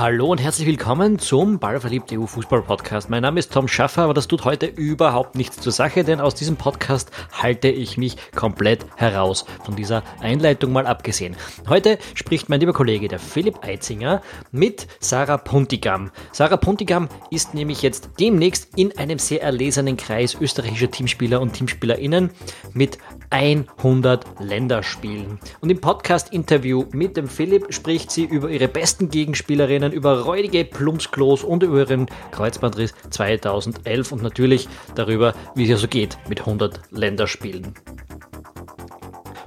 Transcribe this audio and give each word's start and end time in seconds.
Hallo 0.00 0.28
und 0.28 0.40
herzlich 0.40 0.66
willkommen 0.66 1.18
zum 1.18 1.58
Ballverliebt 1.58 2.10
EU 2.10 2.24
Fußball 2.24 2.62
Podcast. 2.62 3.10
Mein 3.10 3.20
Name 3.20 3.38
ist 3.38 3.52
Tom 3.52 3.68
Schaffer, 3.68 4.04
aber 4.04 4.14
das 4.14 4.28
tut 4.28 4.46
heute 4.46 4.64
überhaupt 4.64 5.34
nichts 5.34 5.58
zur 5.60 5.72
Sache, 5.72 6.04
denn 6.04 6.22
aus 6.22 6.34
diesem 6.34 6.56
Podcast 6.56 7.10
halte 7.34 7.68
ich 7.68 7.98
mich 7.98 8.16
komplett 8.34 8.86
heraus. 8.96 9.44
Von 9.62 9.76
dieser 9.76 10.02
Einleitung 10.20 10.72
mal 10.72 10.86
abgesehen. 10.86 11.36
Heute 11.68 11.98
spricht 12.14 12.48
mein 12.48 12.60
lieber 12.60 12.72
Kollege, 12.72 13.08
der 13.08 13.18
Philipp 13.18 13.62
Eitzinger, 13.62 14.22
mit 14.52 14.86
Sarah 15.00 15.36
Puntigam. 15.36 16.12
Sarah 16.32 16.56
Puntigam 16.56 17.10
ist 17.30 17.52
nämlich 17.52 17.82
jetzt 17.82 18.08
demnächst 18.18 18.78
in 18.78 18.96
einem 18.96 19.18
sehr 19.18 19.42
erlesenen 19.42 19.98
Kreis 19.98 20.34
österreichischer 20.34 20.90
Teamspieler 20.90 21.42
und 21.42 21.52
Teamspielerinnen 21.52 22.30
mit 22.72 22.96
100 23.30 24.26
Länderspielen. 24.40 25.38
Und 25.60 25.70
im 25.70 25.80
Podcast-Interview 25.80 26.84
mit 26.92 27.16
dem 27.16 27.28
Philipp 27.28 27.72
spricht 27.72 28.10
sie 28.10 28.24
über 28.24 28.50
ihre 28.50 28.68
besten 28.68 29.08
Gegenspielerinnen 29.08 29.92
über 29.92 30.20
räudige 30.20 30.64
Plumpsklos 30.64 31.44
und 31.44 31.62
über 31.62 31.78
ihren 31.78 32.06
Kreuzbandriss 32.32 32.94
2011 33.10 34.12
und 34.12 34.22
natürlich 34.22 34.68
darüber, 34.94 35.34
wie 35.54 35.64
es 35.64 35.70
ja 35.70 35.76
so 35.76 35.88
geht 35.88 36.18
mit 36.28 36.40
100 36.40 36.80
Länderspielen. 36.90 37.74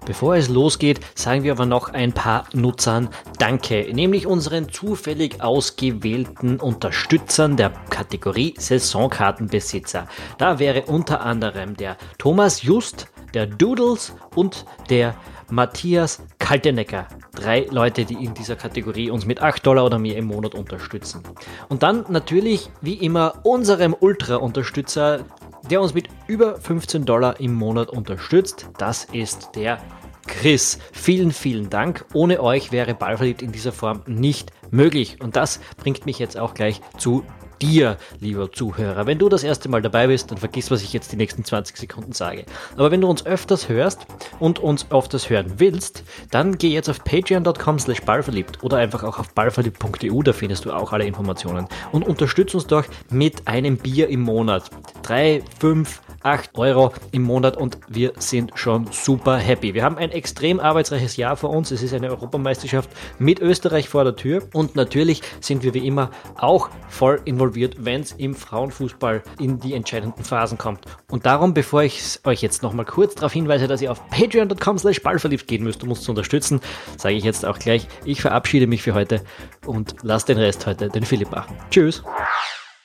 Bevor 0.06 0.36
es 0.36 0.50
losgeht, 0.50 1.00
sagen 1.16 1.44
wir 1.44 1.54
aber 1.54 1.66
noch 1.66 1.90
ein 1.90 2.12
paar 2.12 2.46
Nutzern 2.54 3.08
Danke, 3.40 3.88
nämlich 3.94 4.28
unseren 4.28 4.70
zufällig 4.70 5.42
ausgewählten 5.42 6.60
Unterstützern 6.60 7.56
der 7.56 7.70
Kategorie 7.90 8.54
Saisonkartenbesitzer. 8.58 10.08
Da 10.38 10.60
wäre 10.60 10.84
unter 10.84 11.22
anderem 11.22 11.78
der 11.78 11.98
Thomas 12.18 12.64
Just, 12.64 13.08
der 13.34 13.48
Doodles 13.48 14.14
und 14.36 14.66
der 14.90 15.16
Matthias 15.50 16.22
Kaltenecker. 16.40 17.08
Drei 17.36 17.68
Leute, 17.70 18.06
die 18.06 18.24
in 18.24 18.34
dieser 18.34 18.56
Kategorie 18.56 19.10
uns 19.10 19.26
mit 19.26 19.42
8 19.42 19.66
Dollar 19.66 19.86
oder 19.86 20.00
mehr 20.00 20.18
im 20.18 20.26
Monat 20.26 20.56
unterstützen. 20.56 21.24
Und 21.70 21.84
dann 21.84 22.06
natürlich, 22.10 22.70
wie 22.82 22.96
immer, 22.96 23.40
unserem 23.44 23.96
Ultra-Unterstützer, 24.00 25.26
der 25.70 25.82
uns 25.82 25.94
mit 25.94 26.10
über 26.28 26.60
15 26.60 27.06
Dollar 27.06 27.40
im 27.40 27.54
Monat 27.54 27.90
unterstützt. 27.90 28.70
Das 28.78 29.06
ist 29.06 29.52
der 29.56 29.80
Chris. 30.28 30.80
Vielen, 30.92 31.32
vielen 31.32 31.70
Dank. 31.70 32.06
Ohne 32.14 32.42
euch 32.42 32.72
wäre 32.72 32.94
Ballverliebt 32.94 33.42
in 33.42 33.52
dieser 33.52 33.72
Form 33.72 34.02
nicht 34.06 34.52
möglich. 34.72 35.18
Und 35.22 35.36
das 35.36 35.60
bringt 35.78 36.06
mich 36.06 36.20
jetzt 36.20 36.38
auch 36.38 36.54
gleich 36.54 36.82
zu 36.98 37.24
dir, 37.62 37.98
lieber 38.20 38.52
Zuhörer. 38.52 39.06
Wenn 39.06 39.20
du 39.20 39.30
das 39.30 39.44
erste 39.44 39.70
Mal 39.70 39.82
dabei 39.82 40.08
bist, 40.08 40.32
dann 40.32 40.38
vergiss, 40.38 40.72
was 40.72 40.82
ich 40.82 40.94
jetzt 40.94 41.12
die 41.12 41.16
nächsten 41.16 41.44
20 41.44 41.78
Sekunden 41.78 42.14
sage. 42.14 42.46
Aber 42.76 42.92
wenn 42.92 43.02
du 43.02 43.10
uns 43.10 43.26
öfters 43.26 43.70
hörst 43.70 44.06
und 44.40 44.60
uns 44.60 44.88
öfters 44.92 45.30
hören 45.30 45.54
willst, 45.58 46.04
dann 46.32 46.58
geh 46.58 46.70
jetzt 46.70 46.90
auf 46.90 47.04
patreon.com 47.04 47.80
slash 47.80 48.02
ballverliebt 48.02 48.64
oder 48.64 48.78
einfach 48.78 49.04
auch 49.04 49.20
auf 49.20 49.34
ballverliebt.eu, 49.34 50.22
da 50.24 50.34
findest 50.34 50.66
du 50.66 50.72
auch 50.72 50.94
alle 50.94 51.06
Informationen. 51.06 51.68
Und 51.92 52.06
unterstütz 52.06 52.54
uns 52.54 52.68
doch 52.68 52.86
mit 53.10 53.48
einem 53.48 53.78
Bier 53.78 54.10
im 54.10 54.22
Monat. 54.22 54.70
Drei, 55.02 55.42
fünf, 55.60 56.02
8 56.24 56.58
Euro 56.58 56.94
im 57.12 57.24
Monat 57.24 57.58
und 57.58 57.78
wir 57.88 58.14
sind 58.18 58.52
schon 58.56 58.88
super 58.92 59.38
happy. 59.38 59.74
Wir 59.74 59.84
haben 59.84 59.98
ein 59.98 60.12
extrem 60.12 60.60
arbeitsreiches 60.60 61.18
Jahr 61.18 61.36
vor 61.36 61.50
uns. 61.50 61.72
Es 61.72 61.84
ist 61.84 61.94
eine 61.94 62.10
Europameisterschaft 62.10 62.90
mit 63.20 63.40
Österreich 63.40 63.90
vor 63.90 64.04
der 64.04 64.16
Tür 64.16 64.44
und 64.54 64.76
natürlich 64.76 65.22
sind 65.42 65.64
wir 65.64 65.74
wie 65.74 65.86
immer 65.86 66.10
auch 66.38 66.70
voll 66.90 67.22
involviert, 67.26 67.76
wenn 67.86 68.02
es 68.02 68.14
im 68.14 68.36
Frauenfußball 68.36 69.24
in 69.40 69.60
die 69.60 69.74
entscheidenden 69.74 70.24
Phasen 70.24 70.58
kommt. 70.58 70.86
Und 71.12 71.26
darum, 71.26 71.54
bevor 71.54 71.84
ich 71.84 72.20
euch 72.24 72.42
jetzt 72.42 72.64
nochmal 72.64 72.86
kurz 72.86 73.16
darauf 73.16 73.34
hinweise, 73.34 73.68
dass 73.68 73.82
ihr 73.82 73.92
auf 73.92 74.08
patreon.com 74.10 74.78
slash 74.78 75.02
ballverliebt 75.02 75.48
gehen 75.48 75.64
müsst, 75.64 75.84
um 75.84 75.90
uns 75.90 76.02
zu 76.02 76.12
unterstützen, 76.12 76.62
sage 76.98 77.16
ich 77.16 77.24
jetzt 77.24 77.46
auch 77.46 77.60
gleich, 77.60 77.88
ich 78.06 78.22
verabschiede 78.22 78.68
mich 78.68 78.82
für 78.82 78.94
heute 78.94 79.22
und 79.66 79.96
lasse 80.04 80.28
den 80.28 80.38
Rest 80.38 80.66
heute 80.66 80.90
den 80.90 81.04
Philipp 81.04 81.32
machen. 81.32 81.58
Tschüss. 81.70 82.04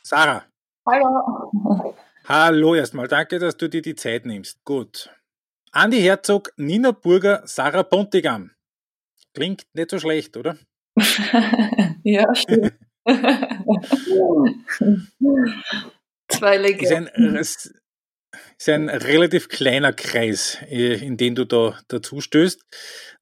Sarah. 0.03 0.43
Hallo. 0.87 1.95
Hallo 2.29 2.75
erstmal, 2.75 3.09
danke, 3.09 3.39
dass 3.39 3.57
du 3.57 3.71
dir 3.71 3.81
die 3.81 3.95
Zeit 3.95 4.27
nimmst. 4.27 4.63
Gut. 4.63 5.09
Andi 5.73 5.99
Herzog, 5.99 6.53
Nina 6.59 6.91
Burger, 6.91 7.41
Sarah 7.47 7.85
Pontigam. 7.85 8.51
Klingt 9.33 9.65
nicht 9.73 9.89
so 9.91 9.99
schlecht, 9.99 10.37
oder? 10.37 10.59
ja, 12.05 12.35
stimmt. 12.35 12.75
Zwei 16.29 16.59
Legenden. 16.59 17.35
Ist 17.35 17.73
ein, 17.73 18.41
ist 18.59 18.69
ein 18.69 18.91
relativ 18.91 19.49
kleiner 19.49 19.95
Kreis, 19.95 20.59
äh, 20.69 21.03
in 21.03 21.17
den 21.17 21.35
du 21.35 21.47
da 21.47 21.81
dazu 21.89 22.21
stößt. 22.21 22.61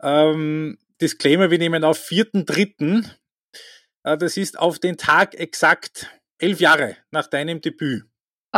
Ähm, 0.03 0.79
Disclaimer, 1.01 1.53
wir 1.53 1.59
nehmen 1.59 1.85
auf 1.85 2.05
4.3. 2.09 3.09
Äh, 4.03 4.19
das 4.19 4.37
ist 4.37 4.59
auf 4.59 4.81
den 4.81 4.97
Tag 4.97 5.37
exakt 5.37 6.11
elf 6.39 6.59
Jahre 6.59 6.97
nach 7.13 7.29
deinem 7.29 7.61
Debüt. 7.61 8.03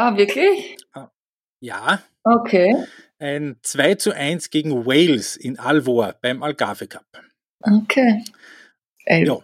Ah, 0.00 0.16
wirklich? 0.16 0.76
Ah, 0.92 1.10
ja. 1.58 2.00
Okay. 2.22 2.72
Ein 3.18 3.56
2 3.62 3.96
zu 3.96 4.14
1 4.14 4.50
gegen 4.50 4.86
Wales 4.86 5.34
in 5.34 5.58
Alvor 5.58 6.14
beim 6.22 6.44
Algarve 6.44 6.86
Cup. 6.86 7.04
Okay. 7.60 8.22
Ja. 9.08 9.38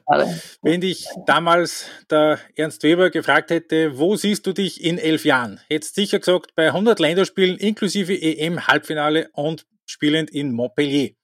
Wenn 0.63 0.81
dich 0.81 1.09
damals 1.27 1.87
der 2.09 2.39
Ernst 2.55 2.85
Weber 2.85 3.11
gefragt 3.11 3.51
hätte, 3.51 3.99
wo 3.99 4.15
siehst 4.15 4.47
du 4.47 4.53
dich 4.53 4.85
in 4.85 4.99
elf 4.99 5.25
Jahren, 5.25 5.59
hättest 5.69 5.97
du 5.97 6.03
sicher 6.03 6.21
gesagt, 6.21 6.55
bei 6.55 6.69
100 6.69 7.01
Länderspielen 7.01 7.59
inklusive 7.59 8.15
EM-Halbfinale 8.15 9.31
und 9.33 9.67
spielend 9.87 10.31
in 10.31 10.53
Montpellier. 10.53 11.15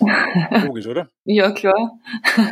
Logisch, 0.64 0.86
oder? 0.86 1.10
Ja, 1.24 1.50
klar. 1.50 2.00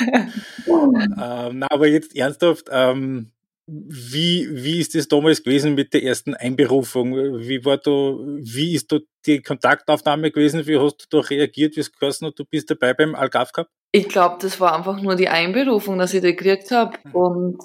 ähm, 0.00 1.58
na, 1.58 1.66
aber 1.68 1.88
jetzt 1.88 2.16
ernsthaft, 2.16 2.68
ähm, 2.70 3.32
wie, 3.72 4.48
wie 4.50 4.80
ist 4.80 4.94
es 4.94 5.08
damals 5.08 5.42
gewesen 5.42 5.74
mit 5.74 5.94
der 5.94 6.02
ersten 6.02 6.34
Einberufung? 6.34 7.14
Wie 7.14 7.64
war 7.64 7.78
da, 7.78 7.90
wie 7.90 8.74
ist 8.74 8.92
da 8.92 8.98
die 9.24 9.40
Kontaktaufnahme 9.40 10.30
gewesen? 10.30 10.66
Wie 10.66 10.78
hast 10.78 10.98
du 10.98 11.06
da 11.10 11.26
reagiert, 11.26 11.76
wie 11.76 11.80
es 11.80 11.90
geheißen 11.90 12.26
und 12.26 12.38
du 12.38 12.44
bist 12.44 12.70
dabei 12.70 12.92
beim 12.92 13.14
Algarve 13.14 13.52
Cup? 13.52 13.68
Ich 13.92 14.08
glaube, 14.08 14.36
das 14.40 14.60
war 14.60 14.76
einfach 14.76 15.00
nur 15.00 15.16
die 15.16 15.28
Einberufung, 15.28 15.98
dass 15.98 16.12
ich 16.12 16.20
die 16.20 16.36
gekriegt 16.36 16.70
habe. 16.70 16.98
Mhm. 17.04 17.14
Und 17.14 17.62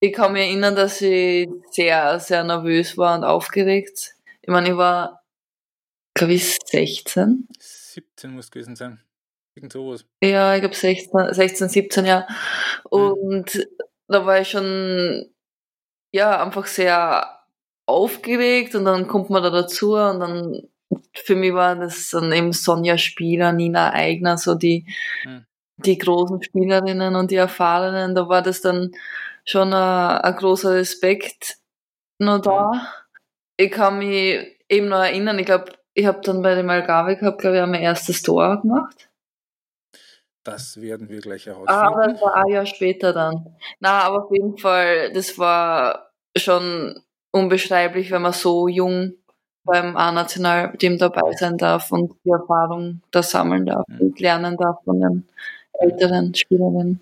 ich 0.00 0.12
kann 0.12 0.32
mich 0.32 0.46
erinnern, 0.46 0.74
dass 0.74 1.00
ich 1.02 1.48
sehr, 1.70 2.18
sehr 2.18 2.42
nervös 2.42 2.96
war 2.96 3.16
und 3.16 3.24
aufgeregt. 3.24 4.14
Ich 4.42 4.48
meine, 4.48 4.70
ich 4.70 4.76
war, 4.76 5.22
glaube 6.14 6.32
ich, 6.32 6.58
16. 6.66 7.46
17 7.58 8.32
muss 8.32 8.50
gewesen 8.50 8.74
sein. 8.74 9.00
Irgend 9.54 9.72
sowas. 9.72 10.04
Ja, 10.22 10.54
ich 10.54 10.60
glaube 10.60 10.74
16, 10.74 11.32
16, 11.32 11.68
17, 11.68 12.06
ja. 12.06 12.26
Mhm. 12.90 12.90
Und 12.90 13.54
mhm 13.54 13.62
da 14.08 14.26
war 14.26 14.40
ich 14.40 14.50
schon 14.50 15.26
ja 16.12 16.42
einfach 16.42 16.66
sehr 16.66 17.38
aufgeregt 17.86 18.74
und 18.74 18.84
dann 18.84 19.06
kommt 19.06 19.30
man 19.30 19.42
da 19.42 19.50
dazu 19.50 19.94
und 19.94 20.20
dann 20.20 20.68
für 21.14 21.34
mich 21.34 21.52
war 21.52 21.76
das 21.76 22.10
dann 22.10 22.32
eben 22.32 22.52
Sonja 22.52 22.98
Spieler, 22.98 23.52
Nina 23.52 23.92
Eigner, 23.92 24.38
so 24.38 24.54
die, 24.54 24.86
mhm. 25.24 25.44
die 25.76 25.98
großen 25.98 26.42
Spielerinnen 26.42 27.14
und 27.14 27.30
die 27.30 27.36
Erfahrenen, 27.36 28.14
da 28.14 28.28
war 28.28 28.42
das 28.42 28.60
dann 28.60 28.92
schon 29.44 29.72
ein, 29.72 30.36
großer 30.36 30.74
Respekt 30.74 31.56
noch 32.18 32.40
da. 32.40 32.72
Mhm. 32.72 32.80
Ich 33.56 33.70
kann 33.70 33.98
mich 33.98 34.56
eben 34.68 34.88
noch 34.88 34.98
erinnern, 35.02 35.38
ich 35.38 35.46
glaube, 35.46 35.72
ich 35.94 36.06
habe 36.06 36.20
dann 36.22 36.42
bei 36.42 36.54
dem 36.54 36.70
Algarve 36.70 37.16
Cup, 37.16 37.38
glaube 37.38 37.56
ich, 37.56 37.66
mein 37.66 37.82
erstes 37.82 38.22
Tor 38.22 38.60
gemacht. 38.60 39.07
Das 40.50 40.80
werden 40.80 41.08
wir 41.08 41.20
gleich 41.20 41.46
herausfinden. 41.46 41.72
Ah, 41.72 41.88
aber 41.88 42.08
das 42.08 42.20
war 42.20 42.34
ein 42.36 42.52
Jahr 42.52 42.66
später 42.66 43.12
dann. 43.12 43.54
Na, 43.80 44.00
aber 44.00 44.24
auf 44.24 44.32
jeden 44.32 44.56
Fall, 44.58 45.12
das 45.12 45.38
war 45.38 46.10
schon 46.36 47.00
unbeschreiblich, 47.32 48.10
wenn 48.10 48.22
man 48.22 48.32
so 48.32 48.68
jung 48.68 49.14
beim 49.64 49.96
A-Nationalteam 49.96 50.98
dabei 50.98 51.32
sein 51.32 51.58
darf 51.58 51.92
und 51.92 52.14
die 52.24 52.30
Erfahrung 52.30 53.02
da 53.10 53.22
sammeln 53.22 53.66
darf 53.66 53.84
mhm. 53.88 54.00
und 54.00 54.20
lernen 54.20 54.56
darf 54.56 54.82
von 54.84 55.00
den 55.00 55.28
älteren 55.74 56.34
Spielerinnen. 56.34 57.00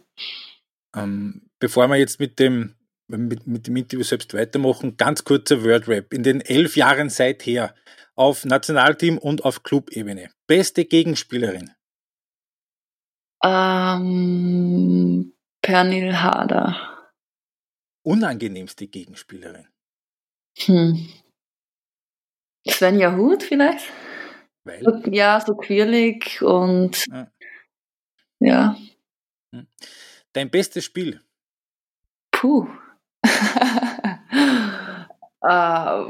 Ähm, 0.97 1.43
bevor 1.61 1.87
wir 1.89 1.97
jetzt 1.97 2.19
mit 2.19 2.41
dem, 2.41 2.75
mit, 3.07 3.47
mit 3.47 3.69
dem 3.69 3.77
Interview 3.77 4.03
selbst 4.03 4.35
weitermachen, 4.35 4.97
ganz 4.97 5.23
kurzer 5.23 5.63
Wordrap. 5.63 6.13
In 6.13 6.25
den 6.25 6.41
elf 6.41 6.77
Jahren 6.77 7.09
seither 7.09 7.75
auf 8.17 8.45
Nationalteam 8.45 9.19
und 9.19 9.45
auf 9.45 9.63
Clubebene. 9.63 10.31
Beste 10.49 10.85
Gegenspielerin? 10.85 11.71
Ähm, 13.45 15.33
Pernil 15.63 16.21
Harder. 16.21 17.11
Unangenehmste 18.03 18.87
Gegenspielerin? 18.87 19.67
Hm. 20.59 21.09
Svenja 22.69 23.15
Huth 23.17 23.43
vielleicht? 23.43 23.93
Weil? 24.65 24.83
So, 24.83 25.11
ja, 25.11 25.41
so 25.41 25.57
quirlig 25.57 26.43
und 26.43 27.07
ja. 27.07 27.31
ja. 28.41 28.77
Hm. 29.53 29.67
Dein 30.33 30.51
bestes 30.51 30.85
Spiel? 30.85 31.21
Puh. 32.31 32.69
äh, 35.43 36.05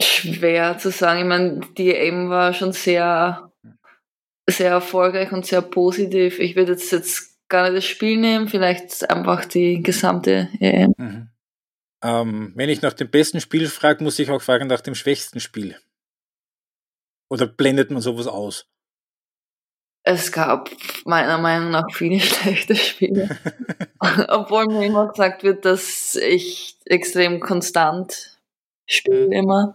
schwer 0.00 0.78
zu 0.78 0.90
sagen. 0.90 1.20
Ich 1.20 1.26
meine, 1.26 1.60
die 1.76 1.94
EM 1.94 2.30
war 2.30 2.52
schon 2.52 2.72
sehr 2.72 3.51
sehr 4.48 4.70
erfolgreich 4.70 5.32
und 5.32 5.46
sehr 5.46 5.62
positiv. 5.62 6.38
Ich 6.38 6.56
würde 6.56 6.72
jetzt, 6.72 6.92
jetzt 6.92 7.48
gar 7.48 7.64
nicht 7.64 7.76
das 7.76 7.84
Spiel 7.84 8.16
nehmen, 8.16 8.48
vielleicht 8.48 9.08
einfach 9.10 9.44
die 9.44 9.82
gesamte 9.82 10.48
EM. 10.60 10.94
Mhm. 10.96 11.28
Ähm, 12.02 12.52
wenn 12.56 12.68
ich 12.68 12.82
nach 12.82 12.94
dem 12.94 13.10
besten 13.10 13.40
Spiel 13.40 13.68
frage, 13.68 14.02
muss 14.02 14.18
ich 14.18 14.30
auch 14.30 14.42
fragen 14.42 14.66
nach 14.66 14.80
dem 14.80 14.94
schwächsten 14.94 15.38
Spiel. 15.38 15.76
Oder 17.30 17.46
blendet 17.46 17.90
man 17.90 18.02
sowas 18.02 18.26
aus? 18.26 18.66
Es 20.04 20.32
gab 20.32 20.68
meiner 21.04 21.38
Meinung 21.38 21.70
nach 21.70 21.86
viele 21.92 22.18
schlechte 22.20 22.74
Spiele. 22.74 23.38
Obwohl 24.28 24.66
mir 24.66 24.86
immer 24.86 25.08
gesagt 25.08 25.44
wird, 25.44 25.64
dass 25.64 26.16
ich 26.16 26.76
extrem 26.86 27.38
konstant 27.38 28.40
spiele 28.86 29.26
mhm. 29.26 29.32
immer. 29.32 29.74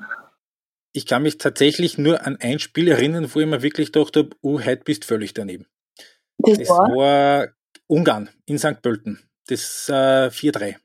Ich 0.97 1.05
kann 1.05 1.21
mich 1.21 1.37
tatsächlich 1.37 1.99
nur 1.99 2.25
an 2.25 2.37
ein 2.37 2.57
Spiel 2.57 2.87
erinnern, 2.87 3.29
wo 3.31 3.39
ich 3.39 3.45
mir 3.45 3.61
wirklich 3.61 3.91
dachte, 3.91 4.31
oh, 4.41 4.59
heute 4.59 4.83
bist 4.83 5.05
völlig 5.05 5.35
daneben. 5.35 5.67
Das, 6.39 6.57
das 6.57 6.69
war? 6.69 6.95
war? 6.95 7.47
Ungarn 7.85 8.31
in 8.47 8.57
St. 8.57 8.81
Pölten. 8.81 9.19
Das 9.45 9.87
äh, 9.89 10.29
4-3. 10.31 10.77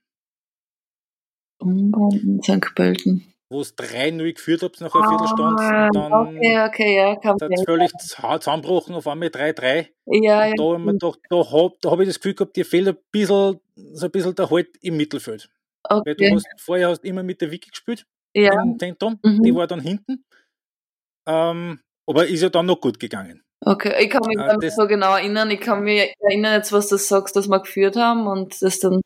Ungarn 1.61 2.11
in 2.12 2.43
St. 2.43 2.75
Pölten 2.75 3.32
wo 3.49 3.61
es 3.61 3.76
3-0 3.76 4.32
geführt 4.32 4.62
habt 4.62 4.81
nach 4.81 4.94
einer 4.94 5.05
ah, 5.05 5.09
Viertelstunde. 5.11 5.91
Dann 5.93 6.12
okay, 6.12 6.64
okay, 6.67 6.97
ja. 6.97 7.17
Kann 7.17 7.37
hat 7.38 7.50
es 7.50 7.64
völlig 7.64 7.91
zusammengebrochen, 7.99 8.94
auf 8.94 9.06
einmal 9.06 9.29
3-3. 9.29 9.88
Ja, 10.06 10.47
ja. 10.47 10.55
Da, 10.56 10.64
habe 10.64 10.99
da, 10.99 11.12
da 11.29 11.37
habe 11.37 11.75
da 11.82 11.91
hab 11.91 12.00
ich 12.00 12.09
das 12.09 12.17
Gefühl 12.17 12.35
gehabt, 12.35 12.56
dir 12.56 12.64
fehlt 12.64 12.88
ein 12.88 12.97
bisschen, 13.11 13.61
so 13.75 14.06
ein 14.06 14.11
bisschen 14.11 14.35
der 14.35 14.50
Halt 14.50 14.69
im 14.81 14.97
Mittelfeld. 14.97 15.50
Okay. 15.85 16.03
Weil 16.06 16.14
du 16.14 16.35
hast, 16.35 16.47
vorher 16.59 16.88
hast 16.88 17.05
immer 17.05 17.23
mit 17.23 17.43
der 17.43 17.50
Wiki 17.50 17.69
gespielt, 17.69 18.06
ja. 18.34 18.62
im 18.62 18.79
Zentrum, 18.79 19.19
mhm. 19.23 19.43
die 19.43 19.55
war 19.55 19.67
dann 19.67 19.81
hinten. 19.81 20.25
Ähm, 21.26 21.81
aber 22.06 22.26
ist 22.26 22.43
ja 22.43 22.49
dann 22.49 22.67
noch 22.67 22.81
gut 22.81 22.99
gegangen. 22.99 23.43
Okay, 23.64 23.94
ich 24.02 24.11
kann 24.11 24.23
mich 24.26 24.38
äh, 24.38 24.56
nicht 24.56 24.75
so 24.75 24.87
genau 24.87 25.14
erinnern. 25.14 25.50
Ich 25.50 25.61
kann 25.61 25.84
mich 25.84 26.14
erinnern 26.19 26.55
jetzt, 26.55 26.73
was 26.73 26.88
du 26.88 26.96
sagst, 26.96 27.37
dass 27.37 27.49
wir 27.49 27.61
geführt 27.61 27.96
haben 27.96 28.26
und 28.26 28.61
das 28.61 28.81
dann 28.81 29.00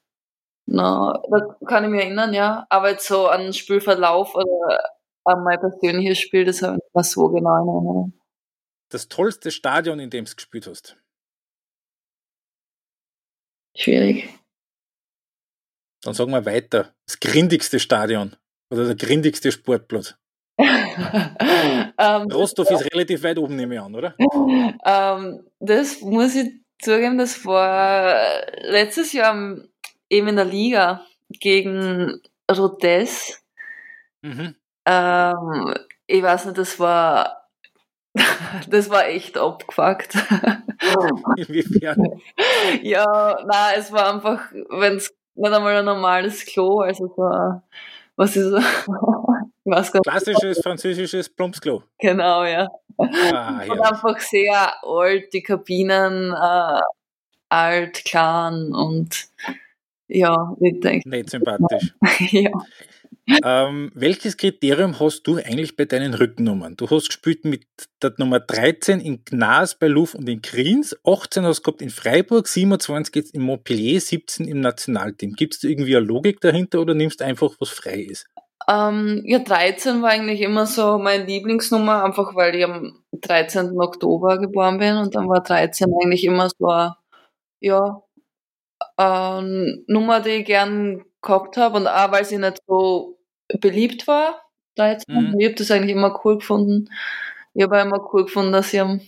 na, 0.67 1.23
da 1.31 1.57
kann 1.65 1.85
ich 1.85 1.91
mich 1.91 2.03
erinnern, 2.03 2.35
ja. 2.35 2.67
Aber 2.71 2.91
jetzt 2.91 3.07
so 3.07 3.29
an 3.29 3.53
Spielverlauf 3.53 4.35
oder 4.35 4.95
an 5.25 5.45
mein 5.45 5.61
persönliches 5.61 6.19
Spiel, 6.19 6.45
das 6.45 6.63
habe 6.63 6.77
ich 6.77 6.83
nicht 6.83 6.95
mehr 6.95 7.05
so 7.05 7.29
genau 7.29 7.63
in 7.63 7.69
Erinnerung. 7.69 8.13
Das 8.91 9.09
tollste 9.09 9.51
Stadion, 9.51 10.01
in 10.01 10.11
dem 10.11 10.25
du 10.25 10.35
gespielt 10.35 10.67
hast? 10.67 10.97
Schwierig. 13.77 14.29
Dann 16.03 16.15
sagen 16.15 16.33
wir 16.33 16.45
weiter. 16.47 16.95
Das 17.07 17.21
grindigste 17.21 17.79
Stadion 17.79 18.37
oder 18.71 18.87
der 18.87 18.97
grindigste 18.97 19.53
Sportplatz. 19.53 20.15
ähm, 20.59 22.31
Rostov 22.33 22.71
ist 22.71 22.93
relativ 22.93 23.23
weit 23.23 23.39
oben, 23.39 23.57
nehme 23.57 23.75
ich 23.75 23.81
an, 23.81 23.95
oder? 23.95 24.15
ähm, 24.19 25.45
das 25.61 26.01
muss 26.01 26.35
ich 26.35 26.51
zugeben, 26.81 27.19
das 27.19 27.45
war 27.45 28.19
letztes 28.63 29.13
Jahr 29.13 29.35
eben 30.09 30.29
in 30.29 30.37
der 30.37 30.45
Liga 30.45 31.05
gegen 31.29 32.21
Rodez. 32.51 33.43
Mhm. 34.23 34.55
Ähm, 34.87 35.75
ich 36.07 36.23
weiß 36.23 36.47
nicht, 36.47 36.59
das 36.59 36.79
war 36.81 37.47
das 38.69 38.91
war 38.91 39.07
echt 39.07 39.37
abgefuckt. 39.37 40.17
Inwiefern? 41.37 42.21
ja, 42.83 43.39
na, 43.47 43.75
es 43.77 43.93
war 43.93 44.15
einfach, 44.15 44.51
wenn 44.71 44.97
es 44.97 45.15
nicht 45.35 45.53
einmal 45.53 45.77
ein 45.77 45.85
normales 45.85 46.47
Klo, 46.47 46.81
also 46.81 47.07
es 47.07 47.19
war, 47.19 47.63
was 48.17 48.37
ist 48.37 48.53
was 49.65 49.93
Klassisches 49.93 50.61
französisches 50.63 51.29
Plumpsklo. 51.29 51.83
Genau, 51.99 52.45
ja. 52.45 52.69
Ah, 52.99 53.63
ja. 53.65 53.73
Und 53.73 53.81
einfach 53.81 54.19
sehr 54.21 54.73
alt, 54.85 55.33
die 55.33 55.43
Kabinen 55.43 56.33
äh, 56.33 56.81
alt, 57.49 58.05
klein 58.05 58.73
und 58.75 59.29
ja, 60.09 60.55
ich 60.61 60.81
denke. 60.81 61.09
Nicht 61.09 61.31
sympathisch. 61.31 61.95
ja. 62.31 62.51
Ähm, 63.45 63.91
welches 63.95 64.37
Kriterium 64.37 65.01
hast 65.01 65.25
du 65.25 65.37
eigentlich 65.37 65.77
bei 65.77 65.85
deinen 65.85 66.15
Rückennummern? 66.15 66.77
Du 66.77 66.89
hast 66.89 67.09
gespielt 67.09 67.45
mit 67.45 67.67
der 68.01 68.15
Nummer 68.19 68.39
13 68.39 69.01
in 69.01 69.25
Gnas 69.25 69.75
bei 69.75 69.89
Luft 69.89 70.15
und 70.15 70.29
in 70.29 70.43
Kriens, 70.43 70.97
18 71.05 71.45
hast 71.45 71.59
du 71.59 71.63
gehabt 71.65 71.83
in 71.83 71.91
Freiburg, 71.91 72.47
27 72.47 73.15
jetzt 73.17 73.35
in 73.35 73.43
Montpellier, 73.43 74.01
17 74.01 74.47
im 74.47 74.61
Nationalteam. 74.61 75.33
Gibt 75.33 75.55
es 75.55 75.65
irgendwie 75.65 75.97
eine 75.97 76.07
Logik 76.07 76.41
dahinter 76.41 76.81
oder 76.81 76.95
nimmst 76.95 77.21
du 77.21 77.25
einfach, 77.25 77.55
was 77.59 77.71
frei 77.71 78.01
ist? 78.03 78.27
Ähm, 78.69 79.23
ja, 79.25 79.41
13 79.41 80.03
war 80.03 80.11
eigentlich 80.11 80.41
immer 80.41 80.67
so 80.67 80.99
meine 80.99 81.25
Lieblingsnummer, 81.25 82.05
einfach 82.05 82.35
weil 82.37 82.55
ich 82.55 82.65
am 82.65 83.03
13. 83.13 83.79
Oktober 83.79 84.39
geboren 84.39 84.79
bin 84.79 84.97
und 84.97 85.15
dann 85.17 85.29
war 85.29 85.43
13 85.43 85.93
eigentlich 86.01 86.25
immer 86.25 86.49
so, 86.49 86.93
ja, 87.61 88.03
ähm, 88.99 89.85
Nummer, 89.89 90.21
die 90.21 90.31
ich 90.31 90.47
gern 90.47 91.05
gehabt 91.23 91.57
habe 91.57 91.77
und 91.77 91.87
auch 91.87 92.13
weil 92.13 92.25
sie 92.25 92.39
nicht 92.39 92.59
so 92.67 93.16
beliebt 93.61 94.07
war. 94.07 94.43
13. 94.77 95.15
Mhm. 95.15 95.41
Ich 95.41 95.47
habe 95.47 95.55
das 95.55 95.71
eigentlich 95.71 95.93
immer 95.93 96.21
cool 96.25 96.39
gefunden. 96.39 96.89
Ich 97.55 97.63
habe 97.63 97.81
immer 97.81 98.13
cool 98.13 98.25
gefunden, 98.25 98.53
dass 98.53 98.73
ich 98.73 98.81
am 98.81 99.01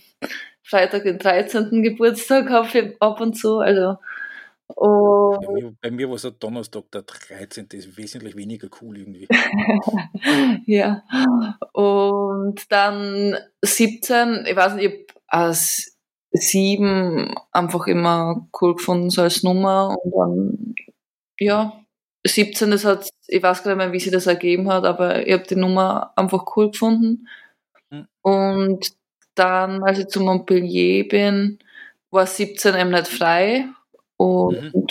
Freitag 0.63 1.03
den 1.03 1.19
13. 1.19 1.83
Geburtstag 1.83 2.49
habe 2.49 2.95
ab 2.99 3.21
und 3.21 3.33
zu. 3.33 3.59
Also, 3.59 3.97
und 4.75 5.45
bei, 5.45 5.51
mir, 5.53 5.73
bei 5.81 5.91
mir 5.91 6.09
war 6.09 6.15
es 6.15 6.27
Donnerstag, 6.39 6.91
der 6.91 7.01
13. 7.01 7.67
ist 7.73 7.97
wesentlich 7.97 8.35
weniger 8.35 8.69
cool 8.81 8.97
irgendwie. 8.97 9.27
ja. 10.67 11.03
Und 11.73 12.71
dann 12.71 13.35
17, 13.63 14.45
ich 14.47 14.55
weiß 14.55 14.75
nicht, 14.75 14.85
ich 14.85 15.07
als 15.27 15.97
sieben 16.31 17.33
einfach 17.51 17.87
immer 17.87 18.47
cool 18.61 18.75
gefunden, 18.75 19.09
so 19.09 19.23
als 19.23 19.43
Nummer. 19.43 19.95
Und 20.03 20.11
dann, 20.11 20.75
ja, 21.39 21.73
17, 22.25 22.71
das 22.71 22.85
hat, 22.85 23.09
ich 23.27 23.41
weiß 23.41 23.63
gar 23.63 23.71
nicht 23.71 23.85
mehr, 23.85 23.93
wie 23.93 23.99
sie 23.99 24.11
das 24.11 24.27
ergeben 24.27 24.71
hat, 24.71 24.85
aber 24.85 25.25
ich 25.25 25.33
habe 25.33 25.43
die 25.43 25.55
Nummer 25.55 26.13
einfach 26.15 26.45
cool 26.55 26.71
gefunden. 26.71 27.27
Mhm. 27.89 28.07
Und 28.21 28.93
dann, 29.35 29.83
als 29.83 29.99
ich 29.99 30.07
zu 30.07 30.21
Montpellier 30.21 31.07
bin, 31.07 31.59
war 32.11 32.25
17 32.25 32.75
eben 32.75 32.89
nicht 32.89 33.07
frei. 33.07 33.67
Und 34.17 34.73
mhm. 34.73 34.85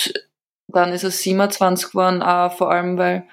dann 0.68 0.92
ist 0.92 1.04
es 1.04 1.22
27 1.22 1.90
geworden, 1.90 2.22
auch 2.22 2.52
vor 2.52 2.70
allem, 2.70 2.96
weil 2.96 3.26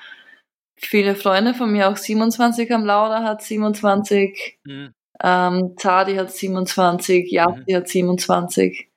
viele 0.75 1.15
Freunde 1.15 1.53
von 1.53 1.71
mir 1.71 1.89
auch 1.89 1.97
27 1.97 2.71
am 2.73 2.85
Lauder 2.85 3.23
hat, 3.23 3.41
27. 3.41 4.59
Mhm. 4.65 4.93
Ähm, 5.23 5.75
Zadi 5.77 6.15
hat 6.15 6.31
27, 6.31 7.31
Yati 7.31 7.71
mhm. 7.71 7.75
hat 7.75 7.87
27. 7.87 8.89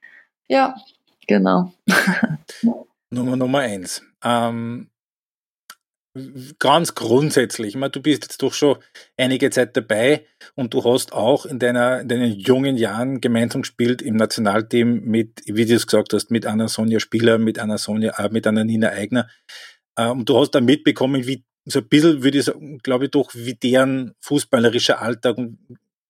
Ja, 0.48 0.74
genau. 1.26 1.72
Nummer 3.10 3.36
Nummer 3.36 3.60
eins. 3.60 4.02
Ähm, 4.24 4.88
ganz 6.58 6.94
grundsätzlich, 6.94 7.68
ich 7.68 7.76
meine, 7.76 7.90
du 7.90 8.00
bist 8.00 8.24
jetzt 8.24 8.42
doch 8.42 8.52
schon 8.52 8.78
einige 9.16 9.50
Zeit 9.50 9.76
dabei 9.76 10.26
und 10.54 10.74
du 10.74 10.84
hast 10.84 11.12
auch 11.12 11.46
in, 11.46 11.58
deiner, 11.58 12.00
in 12.00 12.08
deinen 12.08 12.32
jungen 12.32 12.76
Jahren 12.76 13.20
gemeinsam 13.20 13.62
gespielt 13.62 14.02
im 14.02 14.16
Nationalteam 14.16 15.04
mit, 15.04 15.42
wie 15.46 15.66
du 15.66 15.74
es 15.74 15.86
gesagt 15.86 16.12
hast, 16.12 16.30
mit 16.30 16.46
Anna 16.46 16.68
Sonja 16.68 17.00
Spieler, 17.00 17.38
mit 17.38 17.58
Anna 17.58 17.78
Sonja, 17.78 18.18
äh, 18.18 18.28
mit 18.30 18.46
Anna 18.46 18.64
Nina 18.64 18.88
Eigner. 18.90 19.28
Äh, 19.96 20.08
und 20.08 20.28
du 20.28 20.38
hast 20.38 20.52
dann 20.52 20.64
mitbekommen, 20.64 21.26
wie 21.26 21.44
so 21.64 21.80
ein 21.80 21.88
bisschen, 21.88 22.22
würde 22.22 22.38
ich 22.38 22.44
sagen, 22.44 22.78
glaube 22.78 23.06
ich 23.06 23.10
doch, 23.10 23.34
wie 23.34 23.54
deren 23.54 24.14
fußballerischer 24.20 25.00
Alltag 25.02 25.36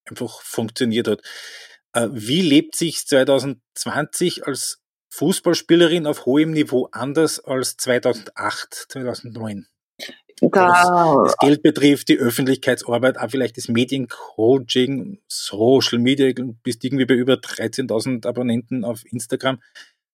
einfach 0.05 0.41
funktioniert 0.43 1.09
hat. 1.09 1.23
Äh, 1.93 2.09
wie 2.13 2.43
lebt 2.43 2.77
sich 2.77 3.07
2020 3.07 4.47
als 4.47 4.81
Fußballspielerin 5.11 6.07
auf 6.07 6.27
hohem 6.27 6.53
Niveau 6.53 6.89
anders 6.93 7.41
als 7.41 7.77
2008, 7.77 8.87
2009? 8.91 9.67
Da, 10.41 11.23
das 11.25 11.37
Geld 11.39 11.63
betrifft, 11.63 12.09
die 12.09 12.19
Öffentlichkeitsarbeit, 12.19 13.19
auch 13.19 13.31
vielleicht 13.31 13.57
das 13.57 13.69
Mediencoaching, 13.69 15.21
Social 15.27 15.99
Media, 15.99 16.33
bist 16.63 16.85
irgendwie 16.85 17.07
bei 17.07 17.15
über 17.15 17.35
13.000 17.35 18.27
Abonnenten 18.27 18.85
auf 18.85 19.05
Instagram. 19.05 19.61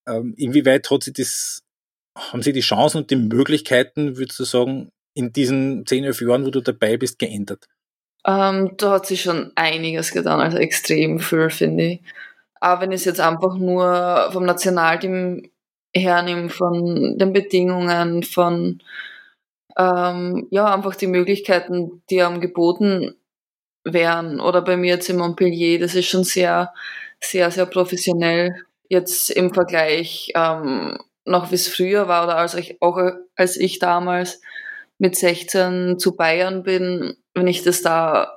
Ähm, 0.06 0.34
inwieweit 0.36 0.90
hat 0.90 1.02
sie 1.02 1.12
das, 1.12 1.62
haben 2.16 2.42
sie 2.42 2.52
die 2.52 2.60
Chancen 2.60 2.98
und 2.98 3.10
die 3.10 3.16
Möglichkeiten, 3.16 4.16
würdest 4.16 4.38
du 4.40 4.44
sagen, 4.44 4.90
in 5.14 5.32
diesen 5.32 5.86
10, 5.86 6.04
11 6.04 6.20
Jahren, 6.22 6.46
wo 6.46 6.50
du 6.50 6.60
dabei 6.60 6.96
bist, 6.96 7.18
geändert? 7.18 7.66
Ähm, 8.26 8.72
da 8.78 8.92
hat 8.92 9.06
sich 9.06 9.22
schon 9.22 9.52
einiges 9.54 10.10
getan, 10.12 10.40
also 10.40 10.56
extrem 10.56 11.20
viel, 11.20 11.50
finde 11.50 11.84
ich. 11.84 12.02
Aber 12.60 12.82
wenn 12.82 12.92
ich 12.92 13.00
es 13.00 13.04
jetzt 13.04 13.20
einfach 13.20 13.56
nur 13.56 14.30
vom 14.32 14.46
Nationalteam 14.46 15.50
hernehme, 15.94 16.48
von 16.48 17.18
den 17.18 17.32
Bedingungen, 17.32 18.22
von 18.22 18.80
ähm, 19.76 20.46
ja, 20.50 20.72
einfach 20.72 20.94
die 20.94 21.06
Möglichkeiten, 21.06 22.02
die 22.10 22.22
am 22.22 22.40
geboten 22.40 23.14
wären. 23.84 24.40
Oder 24.40 24.62
bei 24.62 24.76
mir 24.76 24.94
jetzt 24.94 25.08
in 25.08 25.18
Montpellier, 25.18 25.78
das 25.78 25.94
ist 25.94 26.06
schon 26.06 26.24
sehr, 26.24 26.72
sehr, 27.20 27.50
sehr 27.50 27.66
professionell. 27.66 28.54
Jetzt 28.88 29.30
im 29.30 29.52
Vergleich 29.52 30.32
ähm, 30.34 30.98
noch 31.24 31.50
wie 31.50 31.54
es 31.54 31.68
früher 31.68 32.08
war 32.08 32.24
oder 32.24 32.36
als 32.36 32.54
ich, 32.54 32.80
auch 32.82 32.98
als 33.34 33.56
ich 33.56 33.78
damals 33.78 34.40
mit 34.98 35.16
16 35.16 35.98
zu 35.98 36.16
Bayern 36.16 36.62
bin, 36.62 37.16
wenn 37.34 37.46
ich 37.46 37.62
das 37.62 37.82
da 37.82 38.36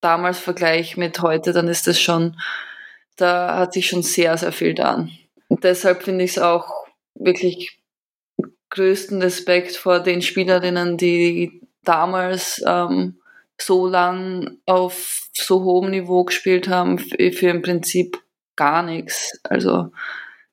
damals 0.00 0.38
vergleiche 0.38 0.98
mit 0.98 1.20
heute, 1.20 1.52
dann 1.52 1.68
ist 1.68 1.86
das 1.86 2.00
schon, 2.00 2.38
da 3.16 3.58
hat 3.58 3.72
sich 3.72 3.88
schon 3.88 4.02
sehr, 4.02 4.36
sehr 4.36 4.52
viel 4.52 4.68
getan. 4.74 5.10
deshalb 5.48 6.02
finde 6.02 6.24
ich 6.24 6.32
es 6.32 6.38
auch 6.38 6.86
wirklich 7.14 7.80
größten 8.70 9.22
Respekt 9.22 9.76
vor 9.76 10.00
den 10.00 10.22
Spielerinnen, 10.22 10.96
die 10.96 11.60
damals 11.84 12.62
ähm, 12.66 13.16
so 13.58 13.86
lang 13.86 14.58
auf 14.66 15.28
so 15.32 15.62
hohem 15.62 15.90
Niveau 15.90 16.24
gespielt 16.24 16.68
haben, 16.68 16.98
für 16.98 17.48
im 17.48 17.62
Prinzip 17.62 18.18
gar 18.56 18.82
nichts. 18.82 19.38
Also 19.44 19.90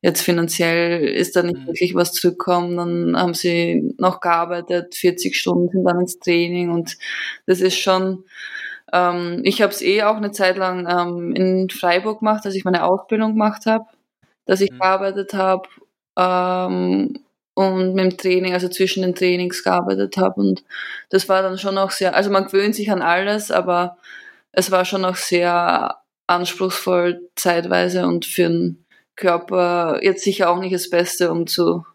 jetzt 0.01 0.21
finanziell 0.21 1.03
ist 1.03 1.35
da 1.35 1.43
nicht 1.43 1.59
mhm. 1.59 1.67
wirklich 1.67 1.95
was 1.95 2.13
zurückgekommen. 2.13 2.77
Dann 2.77 3.17
haben 3.17 3.33
sie 3.33 3.93
noch 3.97 4.19
gearbeitet, 4.19 4.95
40 4.95 5.35
Stunden 5.35 5.69
sind 5.69 5.85
dann 5.85 6.01
ins 6.01 6.19
Training 6.19 6.69
und 6.69 6.97
das 7.45 7.61
ist 7.61 7.79
schon, 7.79 8.25
ähm, 8.91 9.41
ich 9.43 9.61
habe 9.61 9.73
es 9.73 9.81
eh 9.81 10.03
auch 10.03 10.17
eine 10.17 10.31
Zeit 10.31 10.57
lang 10.57 10.87
ähm, 10.89 11.33
in 11.33 11.69
Freiburg 11.69 12.19
gemacht, 12.19 12.45
als 12.45 12.55
ich 12.55 12.65
meine 12.65 12.83
Ausbildung 12.83 13.31
gemacht 13.31 13.65
habe, 13.65 13.85
dass 14.45 14.61
ich 14.61 14.71
mhm. 14.71 14.79
gearbeitet 14.79 15.33
habe 15.33 15.67
ähm, 16.17 17.19
und 17.55 17.93
mit 17.93 18.03
dem 18.03 18.17
Training, 18.17 18.53
also 18.53 18.67
zwischen 18.67 19.03
den 19.03 19.15
Trainings 19.15 19.63
gearbeitet 19.63 20.17
habe 20.17 20.39
und 20.39 20.63
das 21.09 21.29
war 21.29 21.41
dann 21.41 21.57
schon 21.57 21.77
auch 21.77 21.91
sehr, 21.91 22.15
also 22.15 22.29
man 22.29 22.45
gewöhnt 22.45 22.75
sich 22.75 22.91
an 22.91 23.01
alles, 23.01 23.51
aber 23.51 23.97
es 24.51 24.71
war 24.71 24.85
schon 24.85 25.05
auch 25.05 25.15
sehr 25.15 25.97
anspruchsvoll 26.27 27.29
zeitweise 27.35 28.05
und 28.07 28.25
für 28.25 28.43
den 28.43 28.85
Körper 29.15 29.99
jetzt 30.01 30.23
sicher 30.23 30.49
auch 30.49 30.59
nicht 30.59 30.73
das 30.73 30.89
Beste, 30.89 31.31
um 31.31 31.47
zu 31.47 31.85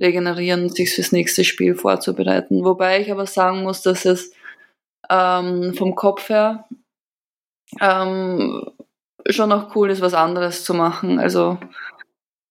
regenerieren 0.00 0.64
und 0.64 0.76
sich 0.76 0.94
fürs 0.94 1.12
nächste 1.12 1.44
Spiel 1.44 1.74
vorzubereiten. 1.74 2.64
Wobei 2.64 3.00
ich 3.00 3.10
aber 3.10 3.26
sagen 3.26 3.62
muss, 3.62 3.82
dass 3.82 4.04
es 4.04 4.32
ähm, 5.10 5.74
vom 5.74 5.94
Kopf 5.94 6.28
her 6.28 6.66
ähm, 7.80 8.64
schon 9.28 9.52
auch 9.52 9.74
cool 9.74 9.90
ist, 9.90 10.00
was 10.00 10.14
anderes 10.14 10.64
zu 10.64 10.74
machen. 10.74 11.18
Also 11.18 11.58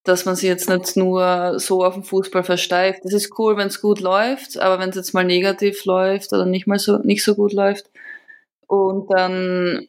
dass 0.07 0.25
man 0.25 0.35
sich 0.35 0.47
jetzt 0.47 0.69
nicht 0.69 0.95
nur 0.95 1.59
so 1.59 1.83
auf 1.83 1.95
den 1.95 2.03
Fußball 2.03 2.43
versteift. 2.43 3.01
Das 3.03 3.13
ist 3.13 3.37
cool, 3.37 3.57
wenn 3.57 3.67
es 3.67 3.81
gut 3.81 3.99
läuft, 3.99 4.59
aber 4.59 4.79
wenn 4.79 4.89
es 4.89 4.95
jetzt 4.95 5.13
mal 5.13 5.23
negativ 5.23 5.85
läuft 5.85 6.33
oder 6.33 6.45
nicht 6.45 6.67
mal 6.67 6.79
so 6.79 6.97
nicht 6.99 7.23
so 7.23 7.35
gut 7.35 7.53
läuft 7.53 7.89
und 8.67 9.07
dann 9.11 9.87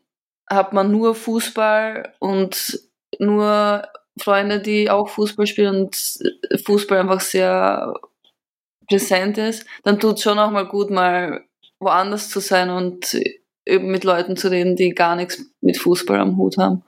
hat 0.49 0.73
man 0.73 0.91
nur 0.91 1.15
Fußball 1.15 2.15
und 2.21 2.81
nur 3.19 3.87
Freunde, 4.19 4.61
die 4.61 4.91
auch 4.91 5.09
Fußball 5.09 5.47
spielen 5.47 5.85
und 5.85 6.19
Fußball 6.65 6.99
einfach 6.99 7.21
sehr 7.21 7.95
präsent 8.89 9.39
ist, 9.39 9.67
dann 9.85 10.01
tut 10.01 10.17
es 10.17 10.23
schon 10.23 10.39
auch 10.39 10.51
mal 10.51 10.67
gut, 10.67 10.91
mal 10.91 11.45
woanders 11.79 12.31
zu 12.31 12.41
sein 12.41 12.71
und 12.71 13.17
mit 13.67 14.05
Leuten 14.05 14.37
zu 14.37 14.51
reden, 14.51 14.77
die 14.77 14.95
gar 14.95 15.15
nichts 15.15 15.45
mit 15.61 15.77
Fußball 15.77 16.19
am 16.19 16.37
Hut 16.39 16.57
haben. 16.57 16.83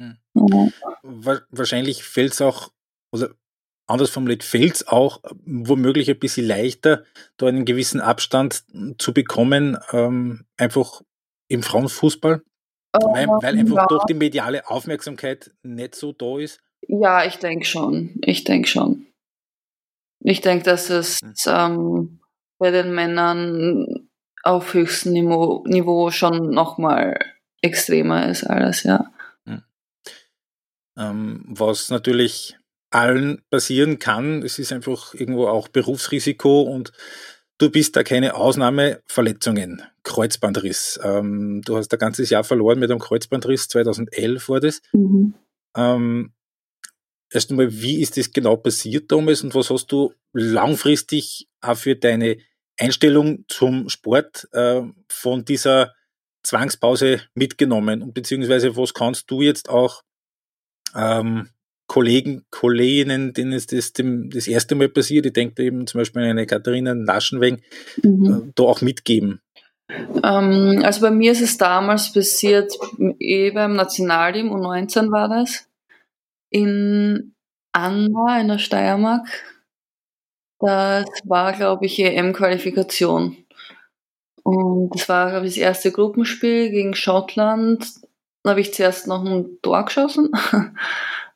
Hm. 0.00 0.16
Ja. 0.34 1.40
Wahrscheinlich 1.50 2.04
fällt 2.04 2.32
es 2.32 2.40
auch, 2.40 2.70
oder 3.12 3.30
anders 3.86 4.10
formuliert, 4.10 4.44
fällt 4.44 4.76
es 4.76 4.88
auch 4.88 5.22
womöglich 5.44 6.10
ein 6.10 6.18
bisschen 6.18 6.46
leichter, 6.46 7.04
da 7.36 7.46
einen 7.46 7.64
gewissen 7.64 8.00
Abstand 8.00 8.64
zu 8.98 9.12
bekommen, 9.12 9.78
ähm, 9.92 10.44
einfach 10.56 11.02
im 11.48 11.62
Frauenfußball? 11.62 12.42
Weil, 12.92 13.24
ähm, 13.24 13.30
weil 13.30 13.58
einfach 13.58 13.76
ja. 13.76 13.86
doch 13.88 14.06
die 14.06 14.14
mediale 14.14 14.68
Aufmerksamkeit 14.68 15.50
nicht 15.62 15.94
so 15.94 16.12
da 16.12 16.38
ist? 16.38 16.60
Ja, 16.86 17.24
ich 17.24 17.36
denke 17.36 17.66
schon. 17.66 18.20
Ich 18.22 18.44
denke 18.44 18.68
schon. 18.68 19.06
Ich 20.20 20.40
denke, 20.40 20.64
dass 20.64 20.90
es 20.90 21.20
hm. 21.20 21.34
ähm, 21.46 22.20
bei 22.58 22.70
den 22.70 22.94
Männern 22.94 24.08
auf 24.42 24.74
höchstem 24.74 25.12
Niveau, 25.12 25.64
Niveau 25.66 26.10
schon 26.10 26.50
nochmal 26.50 27.18
extremer 27.60 28.28
ist 28.28 28.44
alles, 28.44 28.82
ja. 28.82 29.10
Hm. 30.98 31.04
Ähm, 31.04 31.44
was 31.48 31.90
natürlich 31.90 32.56
allen 32.90 33.42
passieren 33.50 33.98
kann, 33.98 34.42
es 34.42 34.58
ist 34.58 34.72
einfach 34.72 35.14
irgendwo 35.14 35.46
auch 35.46 35.68
Berufsrisiko 35.68 36.62
und 36.62 36.92
Du 37.58 37.70
bist 37.70 37.96
da 37.96 38.04
keine 38.04 38.34
Ausnahme. 38.34 39.02
Verletzungen, 39.06 39.82
Kreuzbandriss. 40.04 41.00
Ähm, 41.02 41.60
du 41.64 41.76
hast 41.76 41.92
ein 41.92 41.98
ganzes 41.98 42.30
Jahr 42.30 42.44
verloren 42.44 42.78
mit 42.78 42.88
einem 42.88 43.00
Kreuzbandriss. 43.00 43.66
2011 43.66 44.48
war 44.48 44.60
das. 44.60 44.80
Mhm. 44.92 45.34
Ähm, 45.76 46.32
erst 47.32 47.50
einmal, 47.50 47.72
wie 47.72 48.00
ist 48.00 48.16
das 48.16 48.32
genau 48.32 48.56
passiert 48.56 49.10
damals 49.10 49.42
und 49.42 49.56
was 49.56 49.70
hast 49.70 49.90
du 49.90 50.14
langfristig 50.32 51.48
auch 51.60 51.76
für 51.76 51.96
deine 51.96 52.38
Einstellung 52.78 53.44
zum 53.48 53.88
Sport 53.88 54.48
äh, 54.52 54.82
von 55.08 55.44
dieser 55.44 55.94
Zwangspause 56.44 57.22
mitgenommen 57.34 58.02
und 58.02 58.14
beziehungsweise 58.14 58.76
was 58.76 58.94
kannst 58.94 59.28
du 59.32 59.42
jetzt 59.42 59.68
auch 59.68 60.04
ähm, 60.94 61.48
Kollegen, 61.86 62.44
Kolleginnen, 62.50 63.32
denen 63.32 63.52
ist 63.52 63.72
das 63.72 63.94
dem, 63.94 64.30
das 64.30 64.46
erste 64.46 64.74
Mal 64.74 64.88
passiert, 64.90 65.26
ich 65.26 65.32
denke 65.32 65.62
eben 65.62 65.86
zum 65.86 66.00
Beispiel 66.00 66.22
an 66.22 66.28
eine 66.28 66.46
Katharina 66.46 66.92
Laschenweng, 66.92 67.62
mhm. 68.02 68.26
äh, 68.26 68.52
da 68.54 68.62
auch 68.64 68.82
mitgeben? 68.82 69.40
Ähm, 70.22 70.82
also 70.84 71.00
bei 71.00 71.10
mir 71.10 71.32
ist 71.32 71.40
es 71.40 71.56
damals 71.56 72.12
passiert, 72.12 72.72
eh 73.18 73.50
beim 73.50 73.74
Nationalteam, 73.74 74.52
U19 74.52 75.10
war 75.10 75.28
das, 75.28 75.66
in 76.50 77.34
Anwa 77.72 78.38
in 78.40 78.48
der 78.48 78.58
Steiermark. 78.58 79.26
Das 80.60 81.06
war, 81.24 81.52
glaube 81.52 81.86
ich, 81.86 81.98
EM-Qualifikation. 82.00 83.36
Und 84.42 84.90
das 84.94 85.08
war, 85.08 85.30
glaube 85.30 85.46
ich, 85.46 85.54
das 85.54 85.62
erste 85.62 85.92
Gruppenspiel 85.92 86.70
gegen 86.70 86.94
Schottland. 86.94 87.86
Da 88.42 88.50
habe 88.50 88.60
ich 88.60 88.74
zuerst 88.74 89.06
noch 89.06 89.24
ein 89.24 89.58
Tor 89.62 89.84
geschossen. 89.84 90.30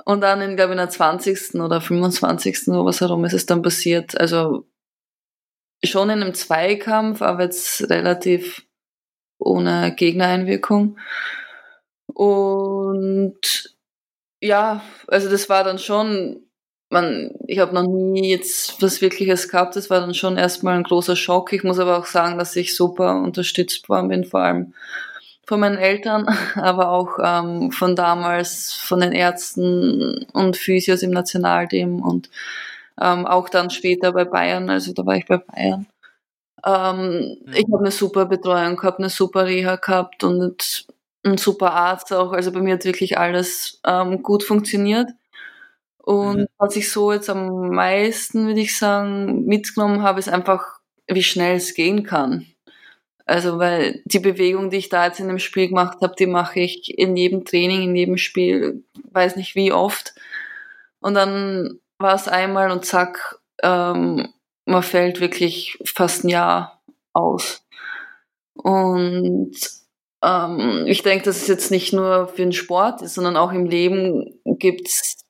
Und 0.04 0.21
dann 0.21 0.40
in, 0.40 0.56
glaube 0.56 0.71
ich, 0.71 0.78
in 0.78 0.78
der 0.78 0.88
20. 0.88 1.54
oder 1.61 1.80
25. 1.80 2.64
sowas 2.64 3.00
herum 3.00 3.25
ist 3.25 3.35
es 3.35 3.47
dann 3.47 3.62
passiert. 3.62 4.18
Also 4.21 4.66
schon 5.85 6.11
in 6.11 6.23
einem 6.23 6.35
Zweikampf, 6.35 7.23
aber 7.23 7.44
jetzt 7.44 7.88
relativ 7.88 8.66
ohne 9.38 9.94
Gegnereinwirkung. 9.94 10.99
Und 12.06 13.76
ja, 14.40 14.82
also 15.06 15.30
das 15.30 15.49
war 15.49 15.64
dann 15.64 15.78
schon, 15.78 16.42
man, 16.90 17.32
ich 17.47 17.59
habe 17.59 17.75
noch 17.75 17.87
nie 17.87 18.30
jetzt 18.30 18.82
was 18.82 19.00
Wirkliches 19.00 19.49
gehabt, 19.49 19.76
das 19.76 19.88
war 19.88 20.00
dann 20.00 20.14
schon 20.14 20.37
erstmal 20.37 20.76
ein 20.76 20.85
großer 20.85 21.16
Schock. 21.16 21.52
Ich 21.52 21.64
muss 21.64 21.78
aber 21.78 21.99
auch 21.99 22.06
sagen, 22.06 22.38
dass 22.38 22.56
ich 22.56 22.76
super 22.76 23.16
unterstützt 23.16 23.88
worden 23.88 24.09
bin, 24.09 24.25
vor 24.25 24.40
allem 24.40 24.75
von 25.52 25.61
meinen 25.61 25.76
Eltern, 25.76 26.26
aber 26.54 26.88
auch 26.88 27.18
ähm, 27.23 27.73
von 27.73 27.94
damals, 27.94 28.73
von 28.73 29.00
den 29.00 29.12
Ärzten 29.12 30.25
und 30.32 30.56
Physios 30.56 31.02
im 31.02 31.11
Nationalteam 31.11 32.00
und 32.00 32.30
ähm, 32.99 33.26
auch 33.26 33.50
dann 33.50 33.68
später 33.68 34.12
bei 34.12 34.25
Bayern, 34.25 34.71
also 34.71 34.94
da 34.94 35.04
war 35.04 35.14
ich 35.14 35.26
bei 35.26 35.37
Bayern. 35.37 35.87
Ähm, 36.64 37.37
mhm. 37.44 37.52
Ich 37.52 37.66
habe 37.71 37.80
eine 37.80 37.90
super 37.90 38.25
Betreuung 38.25 38.76
gehabt, 38.76 38.99
eine 38.99 39.11
super 39.11 39.44
Reha 39.44 39.76
gehabt 39.76 40.25
und 40.25 40.87
ein 41.23 41.37
super 41.37 41.75
Arzt 41.75 42.14
auch. 42.14 42.32
Also 42.32 42.50
bei 42.50 42.61
mir 42.61 42.75
hat 42.75 42.87
wirklich 42.87 43.18
alles 43.18 43.78
ähm, 43.87 44.23
gut 44.23 44.44
funktioniert. 44.44 45.11
Und 45.99 46.38
mhm. 46.38 46.47
was 46.56 46.76
ich 46.76 46.90
so 46.90 47.12
jetzt 47.12 47.28
am 47.28 47.68
meisten, 47.68 48.47
würde 48.47 48.61
ich 48.61 48.78
sagen, 48.78 49.44
mitgenommen 49.44 50.02
habe, 50.02 50.18
ist 50.18 50.30
einfach, 50.30 50.80
wie 51.09 51.23
schnell 51.23 51.56
es 51.56 51.75
gehen 51.75 52.04
kann. 52.04 52.47
Also 53.32 53.58
weil 53.58 54.02
die 54.04 54.18
Bewegung, 54.18 54.68
die 54.68 54.76
ich 54.76 54.90
da 54.90 55.06
jetzt 55.06 55.18
in 55.18 55.26
dem 55.26 55.38
Spiel 55.38 55.68
gemacht 55.68 55.96
habe, 56.02 56.14
die 56.18 56.26
mache 56.26 56.60
ich 56.60 56.98
in 56.98 57.16
jedem 57.16 57.46
Training, 57.46 57.80
in 57.80 57.96
jedem 57.96 58.18
Spiel, 58.18 58.84
weiß 59.10 59.36
nicht 59.36 59.54
wie 59.54 59.72
oft. 59.72 60.12
Und 61.00 61.14
dann 61.14 61.80
war 61.96 62.14
es 62.14 62.28
einmal 62.28 62.70
und 62.70 62.84
zack, 62.84 63.40
ähm, 63.62 64.28
man 64.66 64.82
fällt 64.82 65.22
wirklich 65.22 65.78
fast 65.82 66.24
ein 66.24 66.28
Jahr 66.28 66.82
aus. 67.14 67.64
Und 68.52 69.56
ähm, 70.22 70.84
ich 70.86 71.02
denke, 71.02 71.24
dass 71.24 71.40
es 71.40 71.48
jetzt 71.48 71.70
nicht 71.70 71.94
nur 71.94 72.28
für 72.28 72.42
den 72.42 72.52
Sport 72.52 73.00
ist, 73.00 73.14
sondern 73.14 73.38
auch 73.38 73.52
im 73.52 73.64
Leben 73.64 74.42
gibt 74.44 74.88
es 74.88 75.22